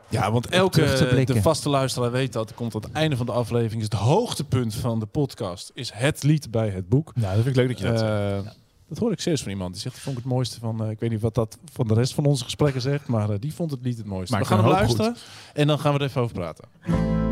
[0.08, 1.34] Ja, want terug te elke blikken.
[1.34, 2.54] de vaste luisteraar weet dat.
[2.54, 3.76] Komt aan het einde van de aflevering.
[3.82, 5.70] Is het hoogtepunt van de podcast.
[5.74, 7.12] Is het lied bij het boek.
[7.14, 8.44] Nou, dat vind ik leuk dat je dat zegt.
[8.46, 8.50] Eh,
[8.88, 9.72] Dat hoor ik serieus van iemand.
[9.72, 10.84] Die zegt, dat vond ik het mooiste van...
[10.84, 13.06] eh, ik weet niet wat dat van de rest van onze gesprekken zegt.
[13.08, 14.34] Maar eh, die vond het lied het mooiste.
[14.36, 15.16] Maakt we gaan hem luisteren.
[15.54, 17.27] En dan gaan we er even over praten.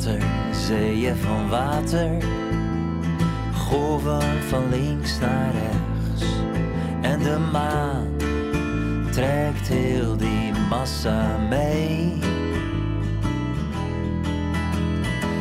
[0.00, 2.10] Zeeën van water,
[3.56, 6.32] golven van links naar rechts.
[7.00, 8.06] En de maan
[9.10, 12.18] trekt heel die massa mee.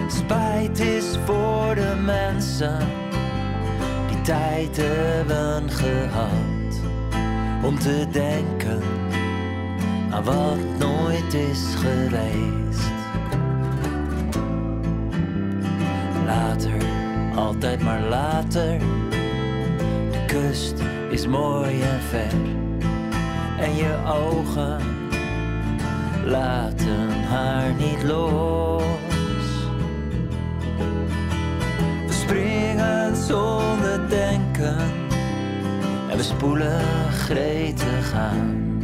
[0.07, 2.78] Spijt is voor de mensen
[4.07, 6.82] die tijd hebben gehad
[7.64, 8.82] om te denken
[10.10, 12.99] aan wat nooit is geweest.
[16.30, 16.77] Later,
[17.36, 18.80] altijd maar later.
[20.11, 22.39] De kust is mooi en ver.
[23.59, 24.82] En je ogen
[26.25, 28.84] laten haar niet los.
[32.07, 34.77] We springen zonder denken.
[36.09, 38.82] En we spoelen gretig aan.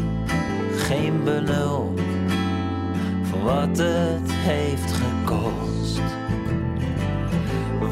[0.77, 1.93] Geen benul
[3.23, 4.91] van wat het heeft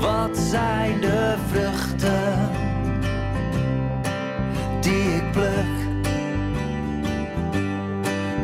[0.04, 2.50] Wat zijn de vruchten
[4.82, 5.72] die ik pluk?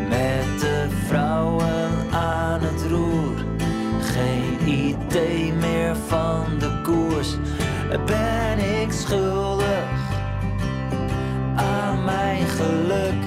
[0.09, 3.35] Met de vrouwen aan het roer,
[3.99, 7.35] geen idee meer van de koers.
[8.05, 9.89] Ben ik schuldig
[11.55, 13.23] aan mijn geluk?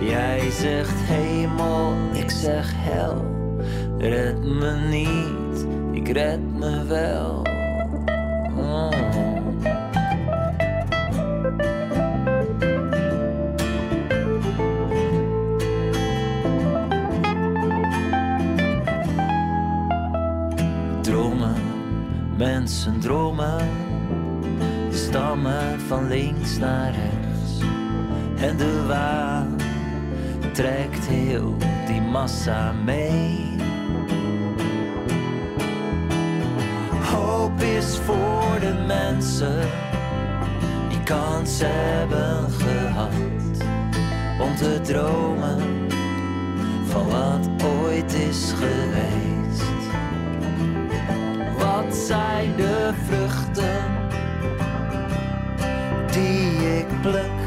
[0.00, 3.36] Jij zegt hemel, ik zeg hel.
[3.98, 5.47] Red me niet,
[6.08, 7.42] ik red me wel.
[8.54, 8.96] Mm.
[22.36, 23.68] mensen dromen,
[24.90, 27.60] stammen van links naar rechts.
[28.40, 29.56] En de waan
[30.52, 31.56] trekt heel
[31.86, 33.37] die massa mee.
[39.38, 43.12] Die kans hebben gehad
[44.40, 45.88] om te dromen
[46.84, 49.62] van wat ooit is geweest.
[51.58, 53.84] Wat zijn de vruchten
[56.12, 57.37] die ik pluk?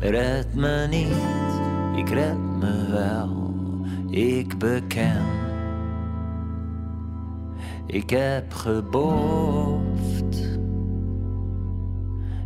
[0.00, 1.16] Red me niet,
[1.96, 3.54] ik red me wel.
[4.10, 5.24] Ik beken,
[7.86, 10.58] ik heb geboofd.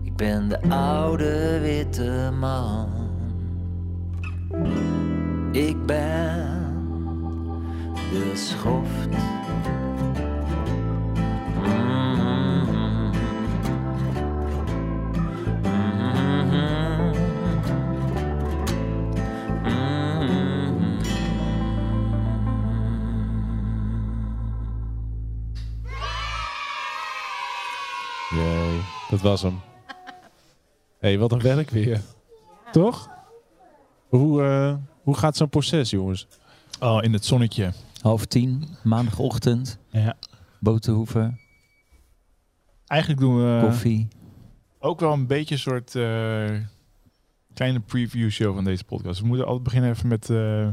[0.03, 2.89] Ik ben de oude witte man.
[5.53, 6.63] Ik ben
[8.11, 9.44] de schoft.
[29.15, 29.61] Dat was hem.
[29.87, 29.93] Hé,
[31.09, 32.01] hey, wat een werk weer.
[32.73, 33.09] Toch?
[34.09, 36.27] Hoe, eh, hoe gaat zo'n proces, jongens?
[36.81, 37.73] Oh, in het zonnetje.
[38.01, 40.17] Half tien, maandagochtend, Ja.
[40.61, 41.39] boterhoeven,
[42.87, 44.09] Eigenlijk doen we koffie.
[44.79, 46.61] ook wel een beetje een soort eh,
[47.55, 49.21] kleine preview show van deze podcast.
[49.21, 50.69] We moeten altijd beginnen even met eh,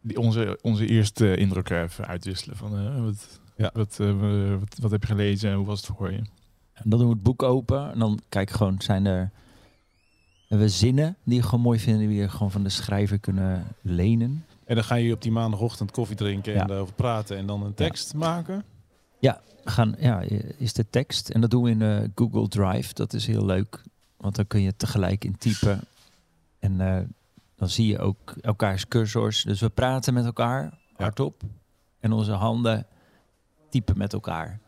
[0.00, 2.56] die, onze, onze eerste indruk even uitwisselen.
[2.56, 3.70] Van, eh, wat, Ja.
[3.74, 6.22] wat, eh, wat, wat heb je gelezen en hoe was het voor je?
[6.84, 9.30] En dan doen we het boek open en dan kijk gewoon, zijn er
[10.48, 14.44] we zinnen die je gewoon mooi vinden, die we gewoon van de schrijver kunnen lenen.
[14.64, 16.64] En dan ga je op die maandagochtend koffie drinken en Ja.
[16.64, 18.64] daarover praten en dan een tekst maken.
[19.64, 20.20] We gaan, ja,
[20.58, 21.28] is de tekst.
[21.28, 22.94] En dat doen we in eh, Google Drive.
[22.94, 23.82] Dat is heel leuk,
[24.16, 25.80] want dan kun je tegelijk in typen.
[26.58, 27.04] En eh,
[27.56, 29.42] dan zie je ook elkaars cursors.
[29.42, 31.42] Dus we praten met elkaar hardop.
[32.00, 32.86] En onze handen
[33.70, 34.60] typen met elkaar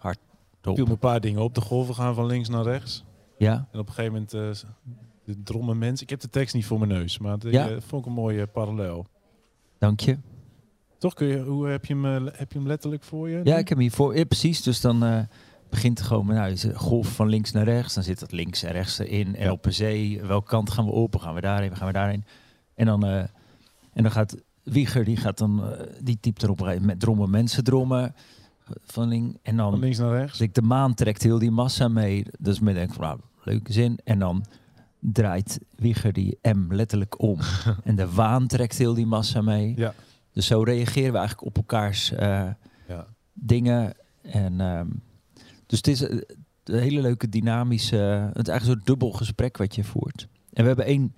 [0.63, 1.55] viel me een paar dingen op.
[1.55, 3.05] De golven gaan van links naar rechts.
[3.39, 4.71] Ja, En op een gegeven moment eh,
[5.25, 6.05] de dromme mensen.
[6.05, 7.81] Ik heb de tekst niet voor mijn neus, maar dat Ja.
[7.81, 9.07] vond ik een mooie parallel.
[9.79, 10.19] dank je.
[10.99, 13.41] Toch kun je, hoe heb je hem, eh, heb je hem letterlijk voor je?
[13.45, 14.17] Ja, ik heb hem hiervoor.
[14.17, 14.63] Ja, precies.
[14.63, 15.21] Dus dan eh,
[15.71, 17.95] begint het gewoon met nou, is een golf van links naar rechts.
[17.95, 18.99] Dan zit dat links en rechts.
[18.99, 19.57] En Ja.
[19.69, 21.17] zee, welke kant gaan we op?
[21.17, 21.77] Gaan we daarheen?
[21.77, 22.25] Gaan we daarheen?
[22.75, 23.19] En dan, eh,
[23.93, 28.15] en dan gaat Wieger, die gaat dan, eh, die typt erop met drommen, mensen drommen.
[28.85, 30.39] Van link, en dan, Van links naar rechts.
[30.39, 32.25] dus ik de maan trekt heel die massa mee.
[32.39, 33.99] Dus me denk ik van, nou, leuke zin.
[34.05, 34.45] En dan
[34.99, 37.39] draait Wieger die M letterlijk om.
[37.85, 39.73] en de waan trekt heel die massa mee.
[39.77, 39.95] Ja.
[40.33, 42.51] Dus zo reageren we eigenlijk op elkaars eh,
[42.89, 43.07] Ja.
[43.33, 43.95] dingen.
[44.23, 44.89] En, ehm,
[45.67, 46.25] dus het is een
[46.65, 47.97] een hele leuke dynamische...
[48.33, 50.29] Het is eigenlijk zo'n dubbel gesprek wat je voert.
[50.53, 51.15] En we hebben één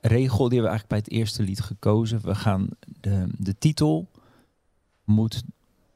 [0.00, 2.20] regel, die hebben we eigenlijk bij het eerste lied gekozen.
[2.22, 2.68] We gaan
[3.00, 4.08] de, de titel
[5.04, 5.42] moet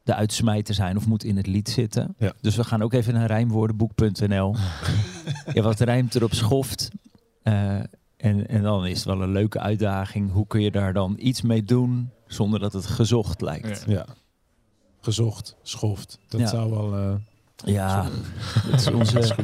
[0.05, 2.15] de uitsmijter zijn of moet in het lied zitten.
[2.19, 2.33] Ja.
[2.41, 4.57] Dus we gaan ook even naar rijmwoordenboek.nl.
[5.55, 6.89] ja, wat rijmt er op schoft?
[7.43, 7.75] Eh,
[8.17, 10.33] en, en dan is het wel een leuke uitdaging.
[10.33, 13.85] Hoe kun je daar dan iets mee doen zonder dat het gezocht lijkt?
[13.87, 14.07] Ja.
[15.01, 16.19] Gezocht, schoft.
[16.29, 16.47] Dat Ja.
[16.47, 16.97] zou wel...
[16.97, 17.15] eh,
[17.75, 18.09] Ja,
[18.71, 19.35] dat is onze,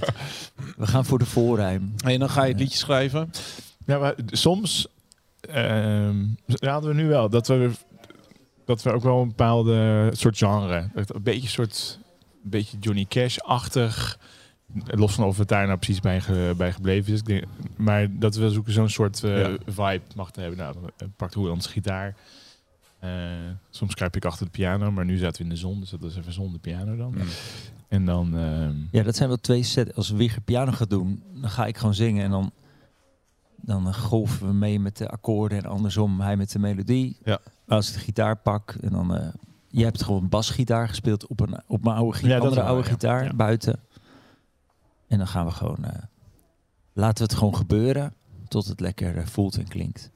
[0.77, 1.95] we gaan voor de voorrijm.
[2.05, 3.31] En dan ga je het liedje schrijven.
[3.87, 4.87] Ja, maar soms
[5.41, 6.25] ehm,
[6.59, 7.71] hadden we nu wel dat we,
[8.69, 11.99] dat we ook wel een bepaalde soort genre, een beetje een soort
[12.45, 14.19] een beetje Johnny Cash-achtig,
[14.85, 17.19] los van of het daar nou precies bij, ge- bij gebleven is.
[17.19, 17.45] Ik denk,
[17.77, 19.57] maar dat we zoeken zo'n soort eh, Ja.
[19.67, 20.59] vibe mag te hebben.
[20.59, 22.17] Nou, dan eh, pakt hoe ons gitaar.
[22.99, 23.11] Eh,
[23.71, 26.03] soms kruip ik achter de piano, maar nu zaten we in de zon, dus dat
[26.03, 27.11] is even zonder piano dan.
[27.17, 27.23] Mm.
[27.89, 29.95] En dan, ehm, Ja, dat zijn wel twee sets.
[29.95, 32.53] Als Wieger piano gaat doen, dan ga ik gewoon zingen en dan,
[33.61, 37.17] dan golven we mee met de akkoorden en andersom hij met de melodie.
[37.25, 37.39] Ja.
[37.69, 39.15] Als ik de gitaar pak en dan...
[39.17, 39.29] eh
[39.71, 42.89] je hebt gewoon basgitaar gespeeld op, een, op mijn oude, Ja, andere oude ja.
[42.89, 43.35] gitaar Ja.
[43.35, 43.81] buiten.
[45.09, 45.85] En dan gaan we gewoon...
[45.85, 46.03] eh,
[46.93, 48.15] laten we het gewoon gebeuren
[48.49, 50.11] tot het lekker eh, voelt en klinkt.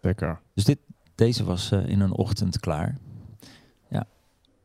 [0.00, 0.40] lekker.
[0.54, 0.78] Dus dit,
[1.14, 2.96] deze was eh, in een ochtend klaar.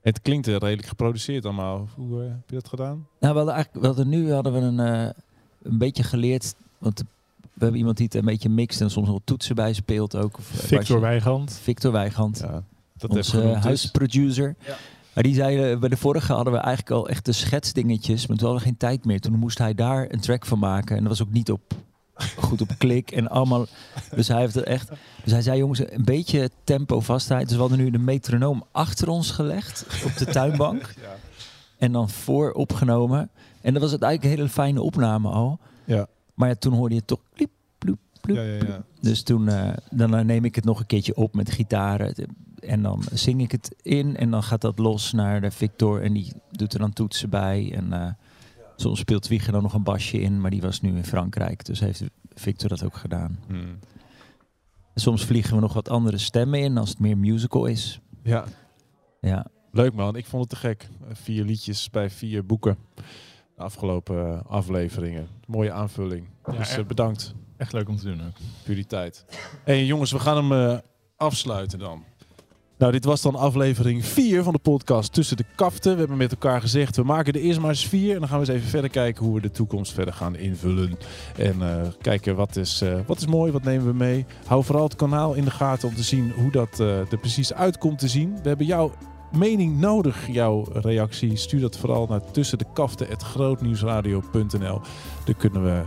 [0.01, 1.87] Het klinkt eh, redelijk geproduceerd allemaal.
[1.95, 3.07] Hoe eh, heb je dat gedaan?
[3.19, 5.09] Nou, we hadden eigenlijk, we hadden nu hadden we een, eh,
[5.61, 7.05] een beetje geleerd, want de-
[7.59, 10.37] we hebben iemand die het een beetje mixt en soms nog toetsen bij speelt ook.
[10.37, 11.59] Of, eh, Victor Weigand.
[11.61, 12.39] Victor Weigand.
[12.39, 12.63] Ja,
[12.97, 13.63] dat Onze genoemd is.
[13.63, 14.55] huisproducer.
[15.13, 18.37] Maar die zei, eh, bij de vorige hadden we eigenlijk al echt de schetsdingetjes, maar
[18.37, 19.19] toen hadden we geen tijd meer.
[19.19, 21.73] Toen moest hij daar een track van maken en dat was ook niet op
[22.37, 23.65] goed op klik en allemaal.
[24.15, 24.89] Dus hij heeft het echt.
[25.23, 27.43] Dus hij zei, jongens, een beetje tempo vastheid.
[27.47, 30.93] Dus we hadden nu de metronoom achter ons gelegd op de tuinbank
[31.77, 33.29] en dan voor opgenomen.
[33.61, 35.59] En dat was het eigenlijk een hele fijne opname al.
[35.85, 36.07] Ja.
[36.39, 38.37] Maar ja, toen hoorde je toch pliep, ploep, ploep.
[38.37, 38.83] Ja, ja, ja.
[39.01, 42.13] Dus toen eh, dan eh, neem ik het nog een keertje op met gitaren.
[42.59, 46.01] En dan zing ik het in en dan gaat dat los naar de Victor.
[46.01, 47.73] En die doet er dan toetsen bij.
[47.75, 48.11] En eh,
[48.75, 50.41] soms speelt Wieger dan nog een basje in.
[50.41, 51.65] Maar die was nu in Frankrijk.
[51.65, 53.39] Dus heeft Victor dat ook gedaan.
[53.47, 53.79] Hmm.
[54.93, 57.99] En soms vliegen we nog wat andere stemmen in als het meer musical is.
[58.23, 58.45] ja,
[59.21, 60.15] Ja, leuk man.
[60.15, 60.89] Ik vond het te gek.
[61.11, 62.77] Vier liedjes bij vier boeken.
[63.59, 65.27] De afgelopen eh, afleveringen.
[65.47, 66.27] Mooie aanvulling.
[66.45, 66.87] Ja, dus eh, echt.
[66.87, 68.35] bedankt Echt leuk om te doen ook.
[68.65, 69.25] jullie tijd.
[69.63, 70.77] hey, jongens, we gaan hem eh,
[71.15, 72.03] afsluiten dan.
[72.77, 75.93] Nou, dit was dan aflevering 4 van de podcast Tussen de Kaften.
[75.93, 78.13] We hebben met elkaar gezegd, we maken er eerst maar eens vier.
[78.13, 80.97] En dan gaan we eens even verder kijken hoe we de toekomst verder gaan invullen.
[81.37, 81.61] En
[82.01, 84.25] kijken wat is, wat is mooi, wat nemen we mee.
[84.45, 87.99] Hou vooral het kanaal in de gaten om te zien hoe dat er precies uitkomt
[87.99, 88.39] te zien.
[88.41, 88.91] We hebben jouw
[89.31, 91.35] mening nodig, jouw reactie.
[91.35, 94.81] Stuur dat vooral naar tussendekaften.grootnieuwsradio.nl.
[95.25, 95.81] Daar kunnen we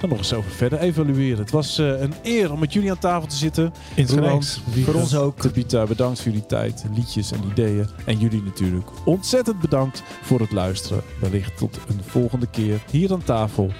[0.00, 1.38] dan nog eens over verder evalueren.
[1.38, 3.72] Het was eh, een eer om met jullie aan tafel te zitten.
[3.96, 5.40] Roland, voor ons ook.
[5.40, 7.86] Tabita, bedankt voor jullie tijd, liedjes en ideeën.
[8.04, 11.02] En jullie natuurlijk ontzettend bedankt voor het luisteren.
[11.20, 13.70] Wellicht tot een volgende keer hier aan tafel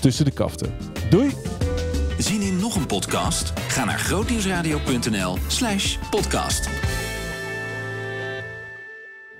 [0.00, 0.74] tussen de kaften.
[1.10, 1.30] Doei!
[2.18, 3.52] Zien in nog een podcast?
[3.68, 6.68] Ga naar grootnieuwsradio.nl slash podcast.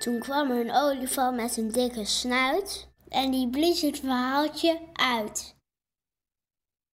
[0.05, 5.54] Toen kwam er een olifant met een dikke snuit en die blies het verhaaltje uit.